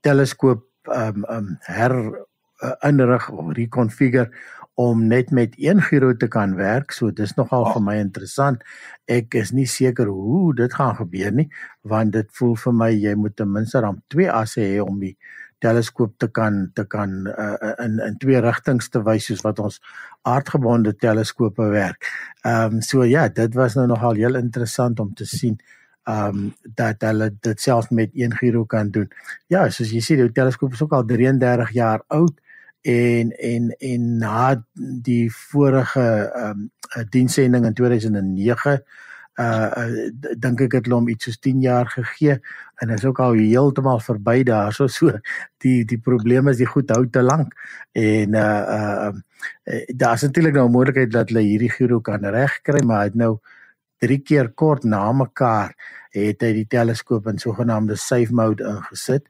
teleskoop 0.05 0.65
um 0.91 1.23
um 1.31 1.55
her 1.65 1.93
uh, 1.95 2.75
inrig 2.83 3.29
of 3.31 3.53
reconfigure 3.57 4.29
om 4.75 5.05
net 5.07 5.31
met 5.31 5.53
een 5.57 5.81
gyro 5.81 6.15
te 6.15 6.27
kan 6.27 6.55
werk. 6.55 6.91
So 6.91 7.11
dis 7.11 7.33
nogal 7.35 7.63
oh. 7.63 7.71
vir 7.73 7.83
my 7.83 7.95
interessant. 8.01 8.63
Ek 9.07 9.35
is 9.39 9.53
nie 9.55 9.67
seker 9.71 10.11
hoe 10.11 10.53
dit 10.55 10.73
gaan 10.73 10.95
gebeur 10.99 11.31
nie, 11.31 11.47
want 11.81 12.15
dit 12.15 12.29
voel 12.35 12.55
vir 12.59 12.75
my 12.83 12.91
jy 12.91 13.15
moet 13.15 13.35
ten 13.39 13.51
minste 13.51 13.81
dan 13.81 14.01
twee 14.11 14.27
asse 14.31 14.59
hê 14.61 14.83
om 14.83 14.99
die 14.99 15.15
teleskoop 15.63 16.17
te 16.19 16.27
kan 16.27 16.65
te 16.75 16.83
kan 16.91 17.13
uh, 17.31 17.71
in 17.85 17.99
in 18.03 18.17
twee 18.19 18.41
rigtings 18.43 18.91
te 18.91 19.01
wys 19.05 19.29
soos 19.29 19.45
wat 19.45 19.61
ons 19.63 19.79
aardgebonde 20.27 20.95
teleskope 20.99 21.69
werk. 21.71 22.11
Ehm 22.43 22.77
um, 22.77 22.81
so 22.81 23.07
ja, 23.07 23.27
dit 23.29 23.55
was 23.55 23.79
nou 23.79 23.87
nogal 23.87 24.19
heel 24.19 24.35
interessant 24.35 24.99
om 24.99 25.13
te 25.13 25.25
sien 25.25 25.57
ehm 26.03 26.37
um, 26.37 26.53
dat 26.81 27.01
hulle 27.07 27.31
dit 27.39 27.61
selfs 27.61 27.89
met 27.89 28.11
een 28.13 28.35
gyro 28.35 28.65
kan 28.65 28.91
doen. 28.91 29.07
Ja, 29.47 29.69
soos 29.69 29.93
jy 29.95 30.03
sê 30.03 30.19
die 30.19 30.31
teleskoop 30.31 30.73
is 30.73 30.83
ook 30.83 30.93
al 30.93 31.05
33 31.05 31.71
jaar 31.73 32.03
oud 32.07 32.41
en 32.85 33.31
en 33.31 33.69
en 33.77 34.17
na 34.17 34.63
die 35.07 35.31
vorige 35.33 36.05
ehm 36.05 36.69
um, 36.95 37.07
dienssending 37.09 37.65
in 37.65 37.73
2009 37.73 38.83
uh, 39.35 39.71
uh 39.77 40.35
dink 40.37 40.61
ek 40.61 40.77
het 40.77 40.89
hom 40.93 41.09
iets 41.09 41.27
soos 41.27 41.39
10 41.41 41.63
jaar 41.65 41.89
gegee 41.89 42.37
en 42.83 42.93
is 42.93 43.05
ook 43.05 43.19
al 43.19 43.39
heeltemal 43.39 43.99
verby 43.99 44.43
daar 44.43 44.73
so 44.73 44.87
die 45.65 45.83
die 45.85 45.97
probleem 45.97 46.47
is 46.47 46.61
die 46.61 46.69
goed 46.69 46.93
hou 46.93 47.07
te 47.09 47.25
lank 47.25 47.57
en 47.91 48.37
uh 48.37 49.09
uh 49.09 49.11
daar's 49.87 50.21
natuurlik 50.21 50.53
nou 50.53 50.67
'n 50.67 50.71
moontlikheid 50.77 51.11
dat 51.11 51.29
hulle 51.29 51.41
hierdie 51.41 51.73
gyro 51.73 51.99
kan 52.01 52.23
regkry 52.23 52.85
maar 52.85 52.99
hy 52.99 53.09
het 53.09 53.15
nou 53.15 53.39
drie 53.97 54.21
keer 54.21 54.53
kort 54.53 54.83
na 54.83 55.11
mekaar 55.11 55.73
het 56.11 56.41
hy 56.41 56.53
die 56.53 56.69
teleskoop 56.69 57.27
in 57.27 57.37
sogenaamde 57.41 57.95
safe 57.95 58.33
mode 58.33 58.63
ingesit 58.63 59.25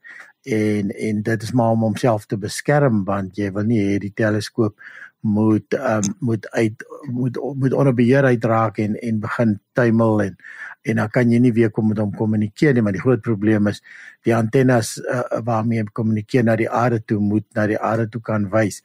en 0.45 0.91
en 0.91 1.21
dit 1.21 1.43
is 1.43 1.51
maar 1.51 1.71
om 1.71 1.87
homself 1.87 2.25
te 2.25 2.37
beskerm 2.37 3.03
want 3.05 3.37
jy 3.37 3.51
wil 3.51 3.65
nie 3.65 3.81
hê 3.81 3.97
die 3.99 4.13
teleskoop 4.13 4.77
moet 5.25 5.73
um, 5.73 6.05
moet 6.19 6.49
uit 6.53 6.85
moet 7.09 7.37
moet 7.57 7.73
onder 7.73 7.93
beheer 7.93 8.23
uitraak 8.23 8.77
en 8.77 8.95
en 9.01 9.19
begin 9.19 9.59
tuimel 9.73 10.21
en 10.21 10.35
en 10.81 10.95
dan 11.01 11.09
kan 11.09 11.31
jy 11.31 11.39
nie 11.41 11.53
weer 11.53 11.71
kom 11.73 11.87
met 11.89 11.97
hom 11.97 12.13
kommunikeer 12.13 12.73
nie 12.73 12.83
maar 12.85 12.93
die 12.93 13.01
groot 13.01 13.21
probleem 13.25 13.67
is 13.73 13.81
die 14.25 14.33
antennes 14.35 14.95
uh, 15.01 15.23
waarmee 15.45 15.81
jy 15.81 15.85
kommunikeer 15.93 16.45
na 16.45 16.55
die 16.59 16.69
aarde 16.69 17.01
toe 17.05 17.19
moet 17.21 17.45
na 17.57 17.67
die 17.69 17.79
aarde 17.79 18.07
toe 18.09 18.21
kan 18.25 18.49
wys. 18.53 18.81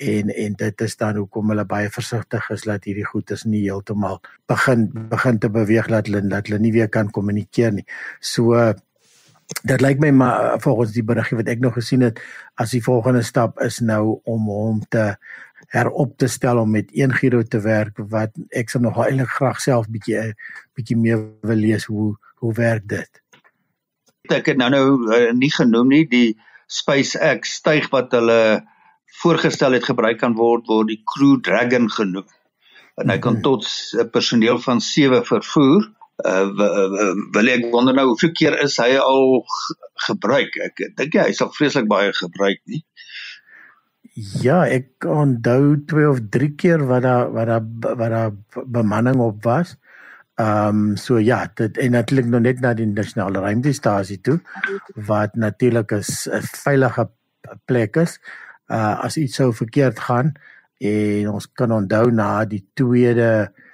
En 0.00 0.30
en 0.32 0.54
dit 0.58 0.84
is 0.86 0.96
dan 0.96 1.18
hoekom 1.20 1.52
hulle 1.52 1.66
baie 1.68 1.90
versigtig 1.92 2.46
is 2.54 2.64
dat 2.66 2.86
hierdie 2.88 3.06
goeders 3.06 3.44
nie 3.46 3.62
heeltemal 3.66 4.18
begin 4.50 4.88
begin 5.12 5.38
te 5.38 5.50
beweeg 5.52 5.90
laat 5.92 6.08
hulle 6.10 6.22
dat 6.32 6.48
hulle 6.48 6.62
nie 6.62 6.72
weer 6.74 6.88
kan 6.88 7.10
kommunikeer 7.10 7.74
nie. 7.76 7.86
So 8.20 8.56
dit 9.62 9.80
lyk 9.80 10.00
my 10.00 10.10
maar 10.10 10.60
volgens 10.60 10.92
die 10.92 11.04
berigie 11.04 11.36
wat 11.36 11.48
ek 11.52 11.60
nog 11.60 11.74
gesien 11.76 12.04
het 12.06 12.20
as 12.54 12.72
die 12.74 12.82
volgende 12.82 13.22
stap 13.26 13.60
is 13.60 13.80
nou 13.84 14.20
om 14.24 14.48
hom 14.48 14.82
te 14.88 15.14
herop 15.74 16.16
te 16.18 16.28
stel 16.28 16.58
om 16.58 16.70
met 16.70 16.88
een 16.96 17.12
gyro 17.14 17.42
te 17.42 17.60
werk 17.60 17.98
wat 18.10 18.34
ek 18.56 18.70
sou 18.72 18.82
nog 18.82 18.98
eintlik 18.98 19.30
graag 19.36 19.60
self 19.60 19.88
bietjie 19.92 20.32
bietjie 20.74 20.96
meer 20.96 21.22
wil 21.46 21.60
lees 21.60 21.86
hoe 21.90 22.14
hoe 22.40 22.52
werk 22.56 22.86
dit. 22.88 23.20
Ek 24.32 24.46
het 24.48 24.56
nou 24.56 24.70
nou 24.72 24.86
uh, 25.12 25.32
nie 25.36 25.50
genoem 25.52 25.90
nie 25.92 26.04
die 26.08 26.38
SpaceX 26.70 27.58
styg 27.60 27.90
wat 27.92 28.14
hulle 28.16 28.62
voorgestel 29.20 29.76
het 29.76 29.84
gebruik 29.84 30.22
kan 30.22 30.36
word 30.38 30.70
word 30.70 30.88
die 30.88 31.02
Crew 31.04 31.40
Dragon 31.44 31.90
genoem. 31.90 32.26
En 33.00 33.12
hy 33.12 33.18
kan 33.18 33.38
mhm. 33.38 33.42
tot 33.44 33.66
'n 33.98 34.08
personeel 34.10 34.58
van 34.58 34.80
7 34.80 35.24
vervoer. 35.26 35.90
Uh, 36.24 36.48
wil 37.34 37.50
ek 37.52 37.66
wonder 37.72 37.94
nou 37.96 38.10
hoeveel 38.12 38.32
keer 38.36 38.56
is 38.64 38.76
hy 38.82 38.94
al 39.00 39.42
gebruik? 40.06 40.56
Ek 40.68 40.82
dink 40.98 41.16
hy 41.18 41.28
is 41.32 41.42
al 41.44 41.52
vreeslik 41.54 41.88
baie 41.90 42.12
gebruik 42.16 42.60
nie. 42.70 42.82
Ja, 44.42 44.64
ek 44.66 45.06
onthou 45.06 45.76
twee 45.88 46.08
of 46.08 46.20
drie 46.34 46.52
keer 46.58 46.82
wat 46.88 47.06
daar 47.06 47.30
wat 47.32 47.48
daar 47.52 47.96
wat 48.02 48.10
daar 48.16 48.66
bemanning 48.66 49.22
op 49.24 49.44
was. 49.46 49.76
Ehm 50.40 50.90
um, 50.90 50.96
so 50.96 51.18
ja, 51.20 51.44
dit 51.54 51.78
en 51.78 51.96
natuurlik 51.96 52.28
nog 52.32 52.44
net 52.44 52.60
na 52.60 52.74
die 52.74 52.88
nasionale 52.88 53.42
ruimtestasie 53.44 54.20
toe 54.20 54.40
wat 54.94 55.36
natuurlik 55.36 55.92
'n 55.92 56.02
veilige 56.64 57.08
plek 57.64 57.96
is. 57.96 58.20
Uh 58.68 59.04
as 59.04 59.16
iets 59.16 59.36
sou 59.36 59.52
verkeerd 59.54 59.98
gaan 59.98 60.32
en 60.78 61.28
ons 61.28 61.52
kan 61.52 61.72
onthou 61.72 62.10
na 62.10 62.44
die 62.44 62.64
tweede 62.74 63.50
uh 63.52 63.68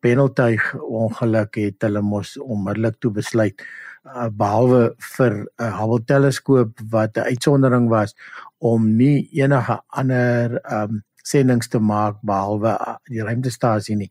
penaltuig 0.00 0.74
ongeluk 0.80 1.58
het 1.60 1.82
hulle 1.84 2.02
mos 2.02 2.36
onmiddellik 2.40 2.96
toe 3.00 3.10
besluit 3.18 3.60
uh, 4.06 4.28
behalwe 4.30 4.94
vir 5.16 5.32
'n 5.32 5.46
uh, 5.62 5.72
Hubble 5.80 6.04
teleskoop 6.04 6.80
wat 6.90 7.16
'n 7.16 7.28
uitsondering 7.32 7.88
was 7.88 8.14
om 8.58 8.96
nie 8.96 9.28
enige 9.32 9.80
ander 9.88 10.60
um 10.72 11.02
sendings 11.26 11.68
te 11.68 11.78
maak 11.78 12.20
behalwe 12.22 12.70
uh, 12.70 12.96
die 13.10 13.22
ruimtestasie 13.22 13.96
nie 13.96 14.10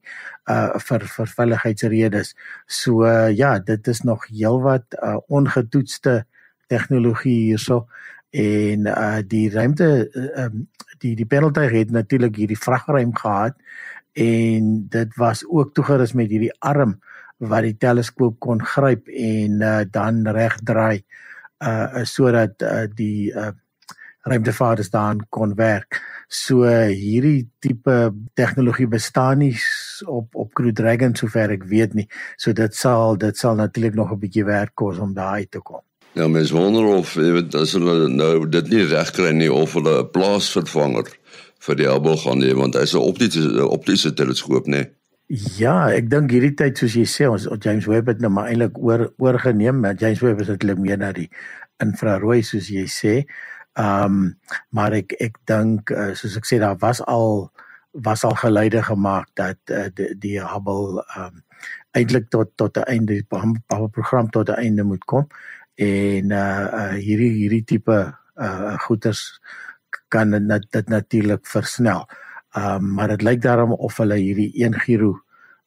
uh 0.51 0.79
vir 0.79 1.05
vir 1.15 1.31
veiligheidsredes. 1.37 2.35
So 2.67 3.05
uh, 3.05 3.31
ja, 3.31 3.59
dit 3.59 3.87
is 3.87 4.03
nog 4.03 4.27
heelwat 4.27 4.97
uh, 4.99 5.17
ongetoetste 5.27 6.25
tegnologie 6.67 7.39
hierso 7.51 7.87
en 8.31 8.87
uh 8.91 9.21
die 9.23 9.49
ruimte 9.49 10.09
uh, 10.11 10.45
um 10.45 10.67
die 10.99 11.15
die 11.15 11.25
penalty 11.25 11.67
het 11.71 11.91
natuurlik 11.91 12.35
hierdie 12.35 12.59
vragruim 12.59 13.15
gehad 13.15 13.55
en 14.15 14.87
dit 14.89 15.15
was 15.19 15.43
ook 15.47 15.73
toegerus 15.75 16.13
met 16.13 16.31
hierdie 16.31 16.53
arm 16.59 16.95
wat 17.43 17.67
die 17.67 17.75
teleskoop 17.77 18.39
kon 18.39 18.63
gryp 18.63 19.07
en 19.11 19.61
uh, 19.61 19.83
dan 19.91 20.23
regdraai 20.27 21.03
uh 21.65 22.03
sodat 22.03 22.61
uh, 22.63 22.87
die 22.95 23.31
uh 23.31 23.51
ruimtevaarders 24.25 24.89
daarin 24.89 25.21
kon 25.29 25.53
werk. 25.55 25.99
So 26.27 26.65
hierdie 26.65 27.45
tipe 27.61 28.13
tegnologie 28.33 28.87
bestaan 28.89 29.43
nie 29.43 29.53
op 30.09 30.33
op 30.35 30.53
Crew 30.57 30.73
Dragon 30.73 31.13
sover 31.15 31.53
ek 31.53 31.67
weet 31.69 31.93
nie. 31.93 32.07
So 32.37 32.53
dit 32.57 32.75
sal 32.75 33.19
dit 33.21 33.37
sal 33.37 33.59
natuurlik 33.59 33.93
nog 33.93 34.11
'n 34.11 34.19
bietjie 34.19 34.45
werk 34.45 34.73
kos 34.73 34.97
om 34.97 35.13
daar 35.13 35.37
uit 35.37 35.51
te 35.51 35.59
kom. 35.59 35.83
Ja, 36.13 36.27
mens 36.27 36.51
wonder 36.51 36.85
of 36.85 37.13
jy 37.13 37.31
weet 37.31 37.55
as 37.55 37.73
hulle 37.73 38.09
nou 38.09 38.49
dit 38.49 38.69
nie 38.69 38.85
regkry 38.87 39.31
nie 39.31 39.51
of 39.51 39.73
hulle 39.73 40.01
'n 40.01 40.09
plaasvervanger 40.11 41.11
vir 41.65 41.75
die 41.79 41.89
Hubble 41.89 42.17
gaan 42.21 42.43
hê 42.45 42.53
want 42.57 42.77
hy's 42.79 42.93
'n 42.95 43.01
optiese 43.01 43.67
optiese 43.67 44.13
teleskoop, 44.13 44.67
né? 44.67 44.89
Ja, 45.57 45.89
ek 45.89 46.09
dink 46.09 46.31
hierdie 46.31 46.53
tyd 46.53 46.77
soos 46.77 46.93
jy 46.93 47.05
sê 47.09 47.25
ons 47.25 47.47
James 47.65 47.87
Webb 47.89 48.07
het 48.07 48.19
nou 48.21 48.29
maar 48.29 48.51
eintlik 48.51 48.77
oor 48.77 49.07
oorgeneem, 49.17 49.79
maar 49.81 49.95
James 49.97 50.21
Webb 50.21 50.41
is 50.41 50.49
eintlik 50.53 50.77
meer 50.77 50.97
na 51.01 51.11
die 51.11 51.29
infrarooi 51.81 52.43
soos 52.43 52.69
jy 52.69 52.85
sê. 52.85 53.15
Ehm 53.75 54.05
um, 54.05 54.35
maar 54.69 54.93
ek 54.93 55.15
ek 55.19 55.39
dink 55.49 55.91
uh, 55.91 56.13
soos 56.13 56.37
ek 56.37 56.45
sê 56.45 56.59
daar 56.61 56.77
was 56.79 57.01
al 57.01 57.49
was 58.05 58.23
al 58.23 58.35
geleide 58.35 58.83
gemaak 58.83 59.27
dat 59.33 59.57
uh, 59.71 59.87
die, 59.95 60.13
die 60.19 60.37
Hubble 60.39 61.01
ehm 61.15 61.33
um, 61.33 61.43
eintlik 61.95 62.29
tot 62.29 62.53
tot 62.55 62.77
'n 62.77 62.87
einde 62.91 63.13
die 63.17 63.27
Hubble 63.31 63.89
program 63.89 64.29
tot 64.29 64.49
'n 64.49 64.61
einde 64.61 64.83
moet 64.83 65.05
kom 65.05 65.27
en 65.75 66.31
uh, 66.31 66.65
uh 66.81 66.95
hierdie 67.01 67.33
hierdie 67.41 67.63
tipe 67.63 68.13
uh 68.35 68.77
goeders 68.87 69.39
kan 70.15 70.31
dit, 70.31 70.71
dit 70.71 70.89
natuurlik 70.89 71.45
versnel. 71.47 72.07
Ehm 72.55 72.75
um, 72.75 72.91
maar 72.95 73.11
dit 73.11 73.21
lyk 73.21 73.41
daarom 73.43 73.73
of 73.73 73.97
hulle 73.99 74.15
hierdie 74.15 74.51
een 74.63 74.79
giro 74.79 75.15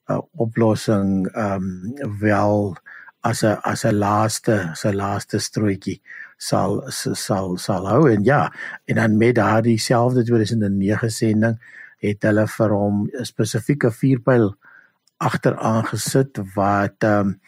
uh, 0.08 0.20
oplossing 0.40 1.26
ehm 1.32 1.68
um, 2.00 2.18
wel 2.20 2.76
as 3.20 3.42
'n 3.44 3.58
as 3.62 3.84
'n 3.84 3.94
laaste 3.94 4.70
se 4.74 4.92
laaste 4.94 5.38
strootjie 5.38 6.00
sal 6.36 6.82
sal 7.26 7.56
sal 7.56 7.88
hou 7.88 8.10
en 8.12 8.24
ja 8.24 8.52
en 8.84 8.94
dan 8.94 9.16
met 9.16 9.34
daardie 9.34 9.78
selfde 9.78 10.24
2009 10.24 11.10
sending 11.10 11.56
het 11.98 12.22
hulle 12.22 12.46
vir 12.46 12.70
hom 12.70 12.96
'n 13.04 13.24
spesifieke 13.24 13.90
vuurpyl 13.90 14.54
agteraan 15.16 15.84
gesit 15.92 16.40
wat 16.54 17.04
ehm 17.04 17.20
um, 17.20 17.40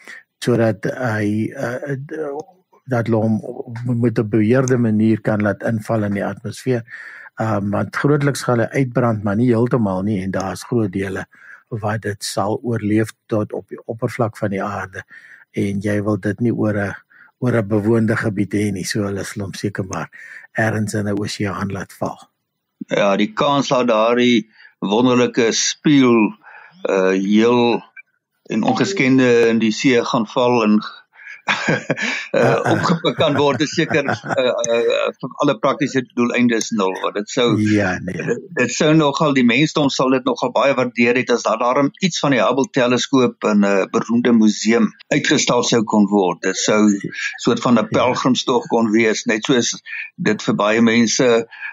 sodat 0.43 0.85
hy 0.85 1.53
uh, 1.53 2.41
dat 2.85 3.07
hom 3.07 3.41
met 3.85 4.19
'n 4.19 4.29
beheerde 4.29 4.77
manier 4.77 5.21
kan 5.21 5.41
laat 5.41 5.63
inval 5.63 6.03
in 6.03 6.13
die 6.13 6.25
atmosfeer. 6.25 6.83
Ehm 7.35 7.55
um, 7.55 7.69
want 7.69 7.95
grootliks 7.95 8.43
gaan 8.43 8.59
hy 8.59 8.65
uitbrand 8.65 9.23
maar 9.23 9.35
nie 9.35 9.47
heeltemal 9.47 10.01
nie 10.01 10.21
en 10.23 10.31
daar's 10.31 10.63
groot 10.63 10.91
dele 10.91 11.25
wat 11.67 12.01
dit 12.01 12.23
sal 12.23 12.59
oorleef 12.63 13.13
tot 13.25 13.53
op 13.53 13.67
die 13.69 13.79
oppervlak 13.85 14.37
van 14.37 14.49
die 14.49 14.63
aarde 14.63 15.03
en 15.51 15.79
jy 15.79 16.01
wil 16.03 16.19
dit 16.19 16.39
nie 16.39 16.53
oor 16.53 16.77
'n 16.77 16.95
oor 17.39 17.55
'n 17.57 17.67
bewoonde 17.67 18.15
gebied 18.15 18.53
hê 18.53 18.71
nie. 18.71 18.83
So 18.83 19.03
hulle 19.03 19.23
slom 19.23 19.53
seker 19.53 19.85
maar 19.85 20.09
ergens 20.51 20.93
in 20.93 21.07
'n 21.07 21.19
oseaan 21.19 21.71
laat 21.71 21.93
val. 21.93 22.19
Ja, 22.87 23.15
die 23.15 23.33
kans 23.33 23.67
dat 23.67 23.87
daardie 23.87 24.49
wonderlike 24.79 25.51
spieël 25.51 26.35
uh 26.89 27.13
heel 27.13 27.83
en 28.43 28.63
ongeskende 28.63 29.47
in 29.47 29.59
die 29.59 29.71
see 29.71 30.05
gaan 30.05 30.27
val 30.27 30.63
en 30.63 30.79
uh, 31.49 32.59
opgepik 32.73 33.17
kan 33.17 33.37
word 33.37 33.61
is 33.61 33.73
seker 33.75 34.05
uh, 34.05 34.13
uh, 34.13 35.07
vir 35.21 35.31
alle 35.43 35.57
praktiese 35.63 36.03
doeleindes 36.15 36.71
nul 36.77 36.93
want 37.01 37.17
dit 37.17 37.29
sou 37.33 37.47
ja 37.59 37.95
nee. 38.03 38.37
dit 38.59 38.73
sou 38.75 38.91
nogal 38.93 39.33
die 39.37 39.45
mensdom 39.47 39.89
sal 39.89 40.13
dit 40.15 40.27
nogal 40.27 40.53
baie 40.55 40.75
waardeer 40.77 41.17
het 41.21 41.33
as 41.33 41.47
daar 41.47 41.59
daarom 41.61 41.91
iets 42.01 42.19
van 42.19 42.35
die 42.35 42.41
Hubble 42.41 42.69
teleskoop 42.77 43.49
in 43.51 43.65
'n 43.65 43.69
uh, 43.71 43.85
beroemde 43.91 44.33
museum 44.33 44.91
uitgestal 45.13 45.63
sou 45.63 45.83
kon 45.83 46.07
word. 46.09 46.41
Dit 46.41 46.57
sou 46.57 46.81
soort 47.43 47.61
van 47.65 47.73
'n 47.73 47.87
ja. 47.89 47.91
pelgrimstog 47.97 48.67
kon 48.67 48.91
wees 48.91 49.25
net 49.25 49.45
soos 49.45 49.81
dit 50.15 50.43
vir 50.47 50.55
baie 50.55 50.81
mense 50.81 51.27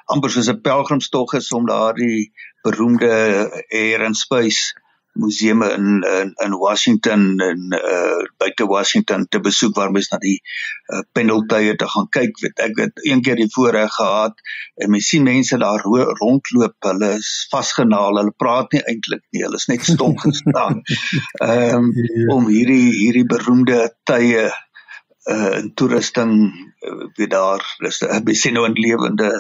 amper 0.07 0.31
soos 0.31 0.49
'n 0.49 0.61
pelgrimstog 0.61 1.35
is 1.35 1.53
om 1.53 1.67
daardie 1.67 2.33
beroemde 2.63 3.13
air 3.71 4.05
and 4.05 4.17
space 4.17 4.75
museum 5.19 5.63
in 5.67 6.03
in 6.03 6.33
in 6.45 6.55
Washington 6.59 7.41
en 7.41 7.75
uh 7.79 8.23
buite 8.39 8.67
Washington 8.67 9.27
te 9.29 9.41
besoek 9.41 9.75
waar 9.77 9.91
mens 9.91 10.09
na 10.13 10.19
die 10.23 10.39
uh, 10.39 11.03
pendeltuie 11.13 11.75
te 11.77 11.89
gaan 11.89 12.09
kyk. 12.19 12.39
Weet 12.43 12.63
ek 12.69 12.79
het 12.85 13.03
een 13.11 13.23
keer 13.23 13.41
die 13.41 13.51
voorreg 13.55 13.93
gehad 13.95 14.39
en 14.77 14.91
mens 14.95 15.11
sien 15.11 15.27
mense 15.27 15.59
daar 15.59 15.83
rondloop. 16.23 16.77
Hulle 16.91 17.13
is 17.19 17.33
vasgenaal. 17.51 18.21
Hulle 18.21 18.35
praat 18.37 18.73
nie 18.73 18.85
eintlik 18.85 19.25
nie. 19.31 19.43
Hulle 19.47 19.61
is 19.61 19.69
net 19.73 19.85
stom 19.85 20.17
gestaan. 20.27 20.83
Um, 21.43 21.93
om 22.35 22.49
hierdie 22.51 22.95
hierdie 23.03 23.27
beroemde 23.29 23.83
tye 24.09 24.49
uh 25.29 25.55
in 25.59 25.75
toerusting 25.77 26.35
uh, 26.89 27.07
weet 27.19 27.31
daar 27.31 27.63
is 27.91 28.01
'n 28.03 28.25
besino 28.25 28.65
en 28.65 28.73
lewende 28.73 29.31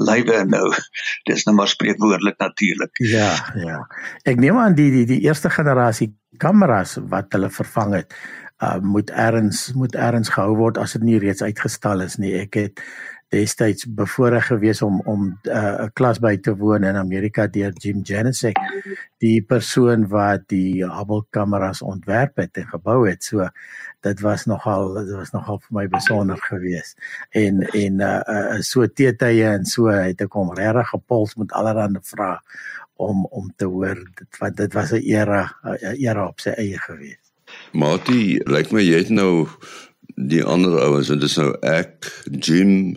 lywe 0.00 0.44
nou. 0.48 0.66
Dis 1.28 1.44
nou 1.48 1.56
maar 1.56 1.68
spreekwoordelik 1.68 2.38
natuurlik. 2.38 3.02
Ja 3.04 3.32
ja. 3.58 3.80
Ek 4.28 4.40
neem 4.40 4.58
aan 4.58 4.76
die 4.78 4.90
die 4.90 5.06
die 5.06 5.22
eerste 5.26 5.50
generasie 5.52 6.12
kameras 6.40 6.96
wat 7.12 7.32
hulle 7.36 7.50
vervang 7.52 7.98
het 8.00 8.14
uh, 8.62 8.78
moet 8.80 9.10
erns 9.10 9.72
moet 9.76 9.94
erns 9.94 10.32
gehou 10.32 10.56
word 10.56 10.78
as 10.78 10.96
dit 10.96 11.04
nie 11.06 11.18
reeds 11.22 11.42
uitgestal 11.42 12.04
is 12.06 12.18
nie. 12.22 12.34
Ek 12.44 12.58
het 12.58 12.82
destyds 13.32 13.86
bevoorreg 13.88 14.46
gewees 14.46 14.82
om 14.82 15.00
om 15.08 15.22
'n 15.24 15.50
uh, 15.50 15.86
klas 15.92 16.18
by 16.20 16.36
te 16.36 16.52
woon 16.56 16.84
in 16.84 16.96
Amerika 16.96 17.46
deur 17.46 17.72
Jim 17.72 18.02
Janicek 18.04 18.58
die 19.24 19.40
persoon 19.42 20.04
wat 20.08 20.44
die 20.52 20.84
Hubble 20.84 21.24
kameras 21.30 21.82
ontwerp 21.82 22.36
het 22.36 22.56
en 22.56 22.68
gebou 22.68 23.08
het. 23.08 23.24
So 23.24 23.48
dit 24.00 24.20
was 24.20 24.44
nogal 24.46 24.94
dit 24.94 25.16
was 25.16 25.32
nogal 25.32 25.58
vir 25.64 25.78
my 25.78 25.86
besonder 25.88 26.38
geweest 26.50 26.98
en 27.30 27.64
en 27.72 28.00
uh, 28.00 28.20
uh 28.36 28.60
so 28.60 28.86
teetye 28.86 29.48
en 29.56 29.64
so 29.64 29.88
het 29.88 30.20
ek 30.20 30.32
hom 30.32 30.52
regtig 30.52 30.88
gepuls 30.88 31.34
met 31.34 31.52
allerlei 31.52 32.02
vrae 32.02 32.38
om 32.96 33.26
om 33.26 33.52
te 33.56 33.64
hoor. 33.64 33.96
Dit 34.14 34.38
wat 34.38 34.56
dit 34.56 34.72
was 34.72 34.92
'n 34.92 35.04
era 35.04 35.42
'n 35.64 35.96
era 35.96 36.28
op 36.28 36.40
sy 36.40 36.50
eie 36.50 36.78
geweest 36.78 37.32
Mati 37.72 38.40
lyk 38.44 38.72
my 38.72 38.82
jy 38.84 38.98
het 39.04 39.10
nou 39.10 39.48
die 40.16 40.44
ander 40.44 40.78
ouens 40.80 41.10
en 41.10 41.20
dis 41.22 41.36
nou 41.36 41.52
ek 41.66 42.08
Jim 42.30 42.96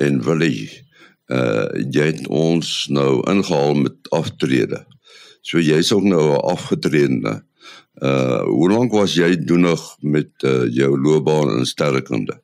en 0.00 0.22
Willie 0.24 0.70
uh 1.30 1.68
jy 1.94 2.08
het 2.10 2.26
ons 2.26 2.88
nou 2.90 3.20
ingehaal 3.30 3.76
met 3.84 4.10
aftrede. 4.16 4.82
So 5.46 5.62
jy's 5.62 5.92
ook 5.92 6.02
nou 6.02 6.34
'n 6.34 6.42
afgetrede. 6.52 7.42
Uh 8.02 8.42
hoe 8.42 8.70
lank 8.70 8.92
was 8.92 9.14
jy 9.14 9.36
doenig 9.36 9.80
met 10.00 10.30
uh, 10.42 10.66
jou 10.74 11.00
loopbaan 11.00 11.58
in 11.58 11.66
sterrekunde? 11.66 12.40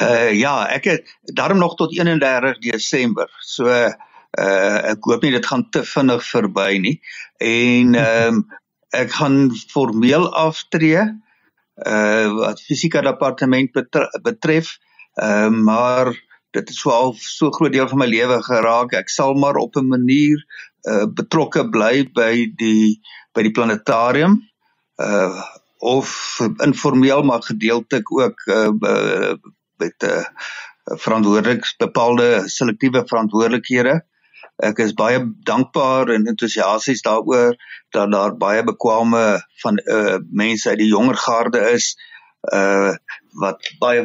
Uh 0.00 0.30
ja, 0.32 0.68
ek 0.68 0.84
het 0.84 1.12
daarom 1.34 1.58
nog 1.58 1.74
tot 1.76 1.92
31 1.98 2.58
Desember. 2.58 3.28
So 3.40 3.66
uh 3.66 4.90
ek 4.92 5.04
hoop 5.04 5.22
nie 5.22 5.32
dit 5.32 5.46
gaan 5.46 5.68
te 5.70 5.84
vinnig 5.84 6.24
verby 6.24 6.78
nie. 6.78 7.00
En 7.38 7.94
ehm 8.06 8.34
um, 8.34 8.46
ek 8.92 9.10
gaan 9.10 9.50
formeel 9.72 10.28
aftree 10.36 11.00
uh 11.76 12.32
wat 12.36 12.60
fisika 12.60 13.00
departement 13.00 13.72
betref. 14.22 14.78
Ehm 15.14 15.54
uh, 15.54 15.62
maar 15.64 16.12
dit 16.52 16.68
het 16.68 16.76
so 16.76 16.90
al 16.90 17.14
so 17.16 17.50
groot 17.50 17.72
deel 17.72 17.88
van 17.88 17.98
my 17.98 18.06
lewe 18.06 18.42
geraak. 18.42 18.92
Ek 18.92 19.08
sal 19.08 19.34
maar 19.34 19.56
op 19.56 19.76
'n 19.76 19.88
manier 19.88 20.44
uh 20.88 21.06
betrokke 21.06 21.68
bly 21.68 22.08
by 22.12 22.52
die 22.56 23.00
by 23.32 23.42
die 23.42 23.54
planetarium 23.56 24.40
uh 24.96 25.42
of 25.78 26.38
informeel 26.62 27.22
maar 27.22 27.42
gedeeltelik 27.42 28.12
ook 28.12 28.46
uh 28.46 29.34
met 29.76 29.94
'n 30.02 30.06
uh, 30.06 30.24
verantwoordelik 30.84 31.74
bepaalde 31.78 32.42
selektiewe 32.46 33.02
verantwoordelikhede. 33.06 34.04
Ek 34.62 34.78
is 34.84 34.94
baie 34.94 35.20
dankbaar 35.48 36.12
en 36.14 36.28
entoesiasties 36.30 37.02
daaroor 37.02 37.56
dat 37.94 38.12
daar 38.12 38.36
baie 38.38 38.62
bekwame 38.64 39.24
van 39.62 39.80
uh 39.96 40.18
mense 40.30 40.70
uit 40.70 40.78
die 40.78 40.92
jonger 40.92 41.18
garde 41.18 41.64
is 41.72 41.94
uh 42.52 42.94
wat 43.42 43.72
baie 43.80 44.04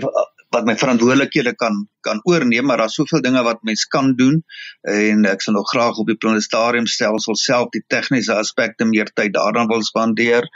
wat 0.55 0.65
my 0.65 0.75
verantwoordelikhede 0.79 1.53
kan 1.59 1.87
kan 2.07 2.21
oorneem 2.23 2.65
maar 2.65 2.81
daar's 2.81 2.95
soveel 2.95 3.21
dinge 3.21 3.43
wat 3.43 3.63
mens 3.67 3.85
kan 3.85 4.13
doen 4.15 4.39
en 4.93 5.25
ek 5.27 5.43
sal 5.43 5.57
nog 5.57 5.69
graag 5.69 5.99
op 5.99 6.07
die 6.07 6.17
planetarium 6.23 6.87
stelsel 6.87 7.35
self 7.35 7.69
die 7.75 7.83
tegniese 7.93 8.37
aspekte 8.39 8.87
meer 8.87 9.11
tyd 9.13 9.33
daaraan 9.35 9.67
wil 9.71 9.83
spandeer. 9.83 10.47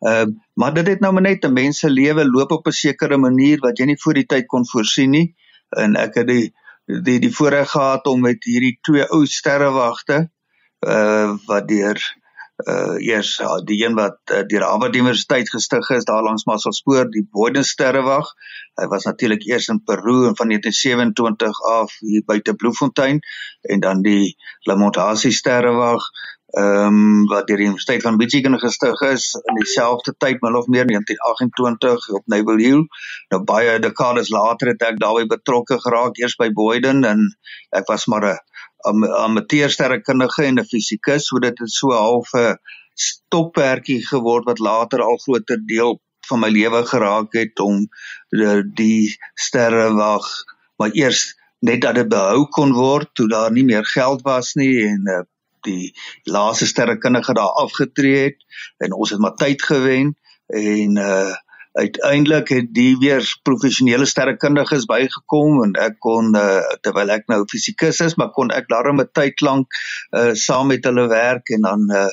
Ehm 0.00 0.28
uh, 0.28 0.34
maar 0.54 0.74
dit 0.74 0.86
het 0.86 1.00
nou 1.00 1.12
net 1.20 1.44
'n 1.44 1.52
mens 1.52 1.78
se 1.78 1.90
lewe 1.90 2.24
loop 2.24 2.50
op 2.52 2.66
'n 2.66 2.78
sekere 2.80 3.18
manier 3.18 3.58
wat 3.60 3.78
jy 3.78 3.86
nie 3.86 4.00
voor 4.02 4.14
die 4.14 4.26
tyd 4.26 4.46
kon 4.46 4.66
voorsien 4.66 5.10
nie 5.10 5.34
en 5.76 5.96
ek 5.96 6.14
het 6.14 6.26
die 6.26 6.52
die 6.84 7.18
die 7.20 7.32
voorreg 7.32 7.70
gehad 7.70 8.06
om 8.06 8.20
met 8.20 8.44
hierdie 8.44 8.76
twee 8.82 9.06
ou 9.10 9.24
sterrewagte 9.26 10.28
uh 10.84 11.32
wat 11.46 11.68
deur 11.68 12.00
uh 12.68 12.96
eers 13.02 13.40
uh, 13.40 13.56
die 13.66 13.80
een 13.84 13.96
wat 13.98 14.18
uh, 14.30 14.42
deur 14.46 14.62
Harvard 14.62 14.94
Universiteit 14.94 15.48
gestig 15.50 15.88
is 15.90 16.04
daar 16.04 16.22
langs 16.22 16.44
Masselspoor 16.44 17.10
die 17.10 17.24
Boyden 17.30 17.64
sterrewag. 17.64 18.28
Hy 18.78 18.86
was 18.92 19.04
natuurlik 19.08 19.42
eers 19.48 19.68
in 19.68 19.82
Peru 19.82 20.28
en 20.28 20.36
van 20.36 20.52
1927 20.52 21.62
af 21.70 21.96
hier 21.98 22.22
buite 22.26 22.54
Bloemfontein 22.54 23.20
en 23.62 23.80
dan 23.80 24.02
die 24.02 24.36
Lamontasie 24.68 25.32
sterrewag 25.32 26.06
ehm 26.54 26.86
um, 26.86 27.26
wat 27.26 27.48
deur 27.48 27.58
die 27.58 27.66
Universiteit 27.66 28.02
van 28.02 28.16
Michigan 28.16 28.58
gestig 28.62 29.00
is 29.08 29.32
in 29.42 29.56
dieselfde 29.58 30.14
tyd 30.18 30.42
min 30.44 30.56
of 30.56 30.66
meer 30.66 30.86
1928 30.86 32.08
op 32.18 32.26
Naval 32.30 32.62
Hill. 32.62 32.84
Nou 33.34 33.40
baie 33.42 33.78
dekades 33.82 34.30
later 34.30 34.70
het 34.70 34.84
ek 34.86 35.00
daarbey 35.02 35.26
betrokke 35.26 35.80
geraak 35.82 36.20
eers 36.22 36.36
by 36.38 36.50
Boyden 36.54 37.02
en 37.10 37.26
ek 37.74 37.90
was 37.90 38.06
maar 38.06 38.28
'n 38.30 39.04
amateursterrekundige 39.24 40.44
en 40.44 40.60
'n 40.60 40.68
fisikus, 40.70 41.26
so 41.26 41.38
dit 41.38 41.58
het 41.58 41.70
so 41.70 41.90
half 41.90 42.30
'n 42.34 42.56
stopwerkie 42.94 44.06
geword 44.06 44.44
wat 44.44 44.58
later 44.58 45.02
al 45.02 45.18
groter 45.18 45.58
deel 45.66 45.98
van 46.28 46.40
my 46.40 46.48
lewe 46.48 46.86
geraak 46.86 47.32
het 47.32 47.60
om 47.60 47.88
die, 48.30 48.62
die 48.74 49.18
sterrewag 49.34 50.26
maar 50.76 50.90
eers 50.92 51.34
net 51.58 51.80
dat 51.80 51.94
dit 51.94 52.08
behou 52.08 52.46
kon 52.48 52.72
word 52.72 53.10
toe 53.12 53.28
daar 53.28 53.52
nie 53.52 53.64
meer 53.64 53.84
geld 53.84 54.22
was 54.22 54.54
nie 54.54 54.86
en 54.86 55.08
uh, 55.10 55.22
die 55.64 55.92
laaste 56.24 56.66
sterrekundige 56.66 57.34
daar 57.34 57.56
afgetree 57.64 58.28
het 58.28 58.44
en 58.84 58.92
ons 58.92 59.10
het 59.10 59.20
maar 59.20 59.38
tyd 59.40 59.62
gewen 59.62 60.14
en 60.46 61.00
uh 61.00 61.32
uiteindelik 61.74 62.48
het 62.48 62.68
die 62.74 62.98
weer 62.98 63.24
professionele 63.42 64.06
sterrekundiges 64.06 64.86
bygekom 64.86 65.62
en 65.64 65.72
ek 65.82 65.96
kon 66.06 66.30
uh, 66.38 66.60
terwyl 66.86 67.10
ek 67.10 67.26
nou 67.32 67.40
fisikus 67.50 67.98
is, 68.04 68.14
maar 68.20 68.30
kon 68.36 68.52
ek 68.54 68.68
daarom 68.70 69.02
'n 69.02 69.10
tyd 69.10 69.42
lank 69.42 69.74
uh, 70.14 70.30
saam 70.38 70.70
met 70.70 70.86
hulle 70.86 71.08
werk 71.10 71.50
en 71.56 71.66
dan 71.66 71.82
uh, 71.90 72.12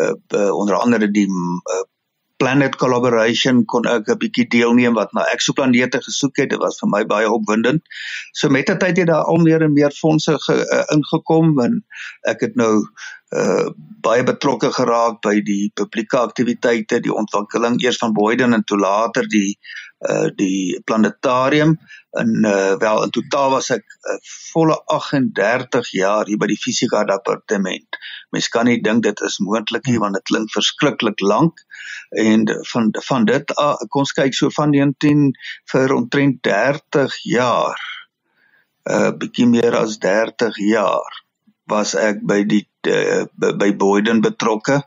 uh, 0.00 0.14
uh, 0.40 0.52
onder 0.56 0.80
andere 0.80 1.10
die 1.10 1.26
uh, 1.28 1.84
Planet 2.36 2.76
Collaboration 2.76 3.64
kon 3.64 3.86
ek 3.86 4.08
'n 4.10 4.18
bietjie 4.18 4.46
deelneem 4.50 4.94
wat 4.98 5.12
na 5.12 5.24
eksoplanete 5.32 6.02
gesoek 6.02 6.36
het. 6.36 6.50
Dit 6.50 6.58
was 6.58 6.78
vir 6.80 6.88
my 6.88 7.04
baie 7.04 7.30
opwindend. 7.30 7.82
So 8.32 8.48
met 8.48 8.66
die 8.66 8.76
tyd 8.76 8.96
het 8.96 9.06
daar 9.06 9.24
al 9.24 9.42
meer 9.46 9.62
en 9.62 9.72
meer 9.72 9.94
fondse 9.94 10.38
ge, 10.46 10.54
uh, 10.54 10.84
ingekom 10.96 11.60
en 11.60 11.84
ek 12.22 12.40
het 12.40 12.54
nou 12.54 12.72
uh 13.34 13.72
baie 14.04 14.20
betrokke 14.28 14.68
geraak 14.68 15.22
by 15.24 15.38
die 15.40 15.70
publieke 15.72 16.18
aktiwiteite, 16.20 17.00
die 17.00 17.14
ontwikkeling 17.14 17.78
eers 17.80 17.96
van 18.02 18.12
Boyden 18.12 18.52
en 18.52 18.64
toe 18.68 18.76
later 18.78 19.28
die 19.30 19.56
uh 20.04 20.28
die 20.36 20.80
planetarium 20.84 21.78
en 22.20 22.44
uh 22.44 22.74
wel 22.82 23.02
in 23.06 23.14
totaal 23.16 23.54
was 23.54 23.70
ek 23.74 23.84
uh, 23.84 24.18
volle 24.52 24.76
38 24.96 25.90
jaar 25.96 26.28
hier 26.28 26.38
by 26.42 26.50
die 26.52 26.60
fisika 26.60 27.04
departement. 27.08 27.98
Mens 28.30 28.50
kan 28.52 28.68
nie 28.68 28.82
dink 28.84 29.06
dit 29.06 29.24
is 29.26 29.40
moontlik 29.40 29.88
nie 29.88 29.98
want 30.02 30.18
dit 30.20 30.28
klink 30.30 30.52
verskriklik 30.52 31.24
lank 31.24 31.64
en 32.20 32.44
van 32.72 32.92
van 33.08 33.24
dit 33.30 33.56
uh, 33.56 33.72
kom 33.88 34.04
ons 34.04 34.14
kyk 34.20 34.36
so 34.36 34.52
van 34.54 34.74
19 34.76 35.32
vir 35.72 35.96
omtrent 35.96 36.42
30 36.44 37.18
jaar. 37.32 37.80
Uh 38.84 39.10
bietjie 39.16 39.48
meer 39.48 39.80
as 39.80 39.96
30 39.98 40.60
jaar 40.68 41.20
was 41.72 41.96
ek 41.96 42.20
by 42.28 42.42
die 42.44 42.66
uh, 42.86 43.24
by 43.58 43.76
Boyden 43.76 44.20
betrokke. 44.20 44.82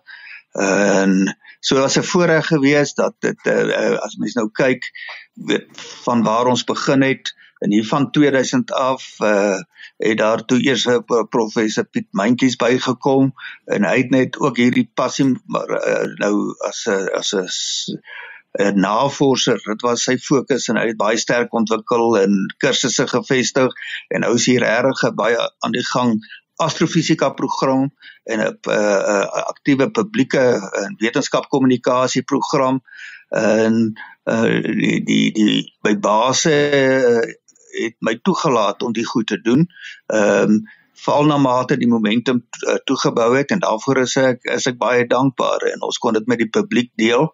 En 0.51 1.37
so 1.59 1.79
was 1.79 1.97
'n 1.97 2.03
voorreg 2.03 2.47
geweest 2.47 2.95
dat 2.95 3.15
dit 3.19 3.39
uh, 3.45 3.97
as 3.97 4.15
mens 4.15 4.33
nou 4.33 4.49
kyk 4.51 4.83
weet 5.33 5.67
van 6.03 6.23
waar 6.23 6.45
ons 6.45 6.63
begin 6.63 7.01
het 7.01 7.35
en 7.59 7.71
hier 7.71 7.87
van 7.87 8.11
2000 8.11 8.71
af 8.71 9.19
uh 9.19 9.59
het 9.97 10.17
daar 10.17 10.45
toe 10.45 10.61
eers 10.61 10.85
'n 10.85 11.27
professor 11.29 11.85
Piet 11.85 12.07
Mentjies 12.11 12.55
bygekom 12.55 13.33
en 13.65 13.83
hy 13.83 13.97
het 13.97 14.09
net 14.09 14.37
ook 14.39 14.57
hierdie 14.57 14.91
passie 14.93 15.41
maar 15.45 15.69
uh, 15.69 16.13
nou 16.21 16.55
as 16.67 16.85
'n 16.85 17.09
as 17.13 17.33
'n 17.33 17.47
'n 18.57 18.79
navorser 18.79 19.59
dit 19.63 19.81
was 19.81 20.03
sy 20.03 20.17
fokus 20.17 20.67
en 20.67 20.77
hy 20.77 20.87
het 20.87 20.97
baie 20.97 21.17
sterk 21.17 21.53
ontwikkel 21.53 22.17
en 22.17 22.37
kursusse 22.57 23.07
gevestig 23.07 23.73
en 24.07 24.25
nou 24.25 24.33
is 24.35 24.45
hier 24.45 24.63
regtig 24.63 25.13
baie 25.15 25.37
aan 25.65 25.75
die 25.75 25.85
gang 25.93 26.17
astrofisika 26.57 27.29
program 27.29 27.91
en 28.23 28.39
'n 28.39 28.57
uh, 28.69 28.73
uh, 28.73 29.27
aktiewe 29.53 29.91
publieke 29.91 30.43
en 30.83 30.95
wetenskapkommunikasie 30.97 32.23
program 32.23 32.81
en 33.29 33.93
uh, 34.25 34.61
die 34.63 35.03
die 35.03 35.31
die 35.31 35.73
by 35.81 35.95
base 35.99 36.51
uh, 36.51 37.21
het 37.83 37.95
my 37.99 38.17
toegelaat 38.23 38.81
om 38.81 38.93
die 38.93 39.05
goed 39.05 39.27
te 39.27 39.41
doen. 39.41 39.67
Ehm 40.07 40.51
um, 40.51 40.65
veral 40.97 41.27
na 41.29 41.37
mate 41.37 41.77
die 41.77 41.87
momentum 41.87 42.39
uh, 42.41 42.75
toegebou 42.89 43.35
het 43.37 43.51
en 43.53 43.59
daarvoor 43.59 43.97
is 44.01 44.15
ek 44.17 44.47
is 44.55 44.65
ek 44.65 44.79
baie 44.81 45.05
dankbaar 45.07 45.61
en 45.71 45.83
ons 45.85 45.97
kon 46.01 46.13
dit 46.13 46.25
met 46.27 46.41
die 46.41 46.49
publiek 46.49 46.89
deel 46.97 47.29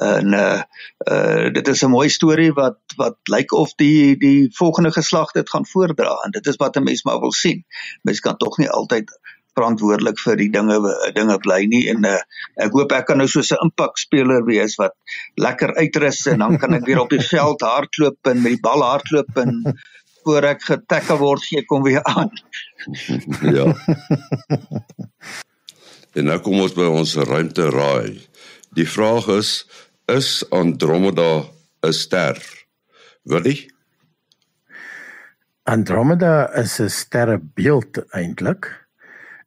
en 0.00 0.34
uh, 0.34 0.62
uh 1.10 1.48
dit 1.52 1.68
is 1.68 1.82
'n 1.84 1.90
mooi 1.90 2.08
storie 2.08 2.52
wat 2.52 2.78
wat 2.96 3.16
lyk 3.30 3.52
of 3.52 3.74
die 3.74 4.16
die 4.16 4.48
volgende 4.56 4.92
geslag 4.92 5.32
dit 5.32 5.50
gaan 5.50 5.66
voordra 5.66 6.16
en 6.24 6.30
dit 6.30 6.46
is 6.46 6.56
wat 6.56 6.76
'n 6.76 6.84
mens 6.84 7.04
maar 7.04 7.20
wil 7.20 7.32
sien. 7.32 7.64
Mens 8.02 8.20
kan 8.20 8.36
tog 8.36 8.58
nie 8.58 8.70
altyd 8.70 9.10
verantwoordelik 9.54 10.18
vir 10.18 10.36
die 10.36 10.48
dinge 10.50 10.78
dinge 11.14 11.38
bly 11.42 11.64
nie 11.70 11.88
en 11.92 12.04
uh, 12.06 12.18
ek 12.56 12.72
hoop 12.76 12.92
ek 12.92 13.06
kan 13.10 13.18
nou 13.18 13.28
so 13.28 13.40
'n 13.40 13.64
impakspeler 13.66 14.44
wees 14.46 14.76
wat 14.80 14.94
lekker 15.36 15.74
uitrus 15.76 16.26
en 16.26 16.38
dan 16.38 16.58
kan 16.58 16.74
ek 16.74 16.86
weer 16.86 17.00
op 17.00 17.10
die 17.10 17.22
veld 17.34 17.60
hardloop 17.60 18.32
en 18.32 18.42
met 18.42 18.56
die 18.56 18.62
bal 18.62 18.82
hardloop 18.82 19.36
en 19.36 19.78
voor 20.24 20.44
ek 20.44 20.64
getackle 20.68 21.16
word 21.20 21.44
gee 21.48 21.64
kom 21.64 21.82
weer 21.82 22.04
aan. 22.04 22.30
ja. 23.56 23.66
en 26.14 26.24
nou 26.28 26.38
kom 26.44 26.60
ons 26.60 26.74
by 26.76 26.88
ons 26.88 27.16
ruimte 27.30 27.70
raai. 27.72 28.20
Die 28.76 28.86
vraag 28.86 29.28
is 29.34 29.64
is 30.16 30.44
Andromeda 30.50 31.44
'n 31.82 31.92
ster? 31.92 32.36
Willie? 33.22 33.70
Andromeda 35.64 36.52
is 36.54 36.80
'n 36.80 36.88
sterrebeeld 36.88 38.10
eintlik. 38.10 38.88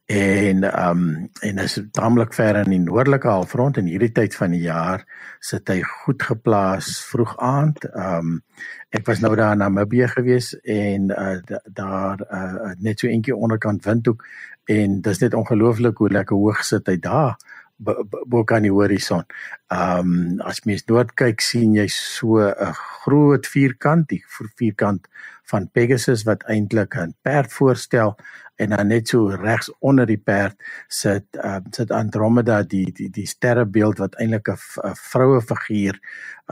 En 0.06 0.64
ehm 0.64 0.90
um, 0.90 1.30
en 1.40 1.58
is 1.58 1.82
taamlik 1.92 2.34
ver 2.34 2.56
in 2.56 2.70
die 2.70 2.80
noordelike 2.80 3.28
halfrond 3.28 3.78
en 3.78 3.86
hierdie 3.86 4.12
tyd 4.12 4.36
van 4.36 4.52
die 4.52 4.62
jaar 4.62 5.06
sit 5.40 5.68
hy 5.68 5.82
goed 5.82 6.24
geplaas 6.24 7.06
vroeg 7.12 7.38
aand. 7.38 7.86
Ehm 7.86 8.18
um, 8.18 8.44
ek 8.90 9.06
was 9.08 9.20
nou 9.20 9.36
daar 9.36 9.52
in 9.52 9.58
Namibië 9.58 10.08
gewees 10.08 10.54
en 10.64 11.10
uh, 11.10 11.40
daar 11.66 12.20
uh, 12.32 12.72
net 12.78 13.00
so 13.00 13.08
eentjie 13.08 13.36
onderkant 13.36 13.86
windhoek 13.86 14.26
en 14.66 15.02
dis 15.02 15.20
net 15.20 15.34
ongelooflik 15.34 15.98
hoe 15.98 16.12
lekker 16.12 16.38
hoog 16.38 16.64
sit 16.64 16.88
hy 16.88 17.00
daar 17.00 17.36
bo 17.78 18.44
kan 18.44 18.64
die 18.64 18.72
horison. 18.72 19.26
Ehm 19.74 20.14
um, 20.14 20.42
as 20.46 20.64
mens 20.66 20.86
noord 20.88 21.14
kyk 21.20 21.42
sien 21.42 21.76
jy 21.76 21.88
so 21.88 22.40
'n 22.40 22.74
groot 22.74 23.48
vierkant, 23.48 24.10
die 24.10 24.24
vierkant 24.58 25.08
van 25.52 25.70
Pegasus 25.72 26.24
wat 26.24 26.44
eintlik 26.48 26.96
'n 26.96 27.16
perd 27.22 27.52
voorstel 27.54 28.16
en 28.56 28.70
dan 28.70 28.88
net 28.88 29.08
so 29.08 29.28
regs 29.28 29.72
onder 29.80 30.06
die 30.06 30.18
perd 30.18 30.56
sit 30.88 31.26
uh, 31.44 31.60
sit 31.72 31.92
Andromeda 31.92 32.64
die 32.64 32.92
die 32.92 33.10
die 33.10 33.28
sterrebeeld 33.28 33.98
wat 33.98 34.16
eintlik 34.16 34.48
'n 34.50 34.96
vroue 34.96 35.42
figuur 35.42 36.00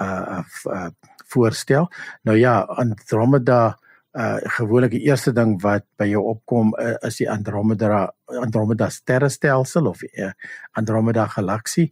uh, 0.02 0.44
uh 0.66 0.90
voorstel. 1.32 1.88
Nou 2.24 2.38
ja, 2.38 2.60
Andromeda 2.60 3.68
uh 3.68 3.91
gewoonlik 4.58 4.92
die 4.92 5.06
eerste 5.08 5.32
ding 5.32 5.54
wat 5.62 5.86
by 5.98 6.10
jou 6.12 6.24
opkom 6.34 6.74
uh, 6.76 6.98
is 7.08 7.22
die 7.22 7.30
Andromeda 7.32 8.10
Andromeda 8.42 8.90
sterrestelsel 8.90 9.88
of 9.88 10.04
uh, 10.04 10.32
Andromeda 10.76 11.28
galaksie. 11.28 11.92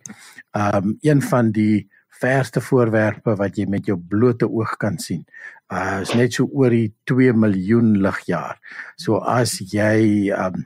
Um 0.52 0.98
een 1.02 1.22
van 1.22 1.52
die 1.52 1.88
verste 2.20 2.62
voorwerpe 2.62 3.38
wat 3.40 3.56
jy 3.58 3.66
met 3.72 3.88
jou 3.88 3.96
blote 3.98 4.50
oog 4.50 4.76
kan 4.78 5.00
sien. 5.00 5.24
Uh 5.72 6.02
is 6.02 6.12
net 6.14 6.36
so 6.36 6.50
oor 6.52 6.76
die 6.76 6.92
2 7.08 7.34
miljoen 7.34 7.96
ligjaar. 8.04 8.60
So 8.98 9.24
as 9.24 9.60
jy 9.72 10.32
um 10.36 10.66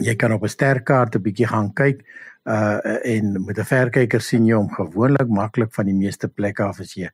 jy 0.00 0.14
kan 0.14 0.32
op 0.32 0.44
'n 0.44 0.48
sterkaart 0.48 1.16
'n 1.16 1.22
bietjie 1.22 1.46
gaan 1.46 1.72
kyk 1.74 2.04
uh 2.48 2.96
en 3.14 3.44
met 3.44 3.58
'n 3.58 3.64
verkyker 3.64 4.20
sien 4.20 4.46
jy 4.46 4.56
hom 4.56 4.70
gewoonlik 4.72 5.28
maklik 5.28 5.74
van 5.74 5.86
die 5.86 5.94
meeste 5.94 6.28
plekke 6.28 6.62
af 6.64 6.80
as 6.80 6.94
jy 6.96 7.08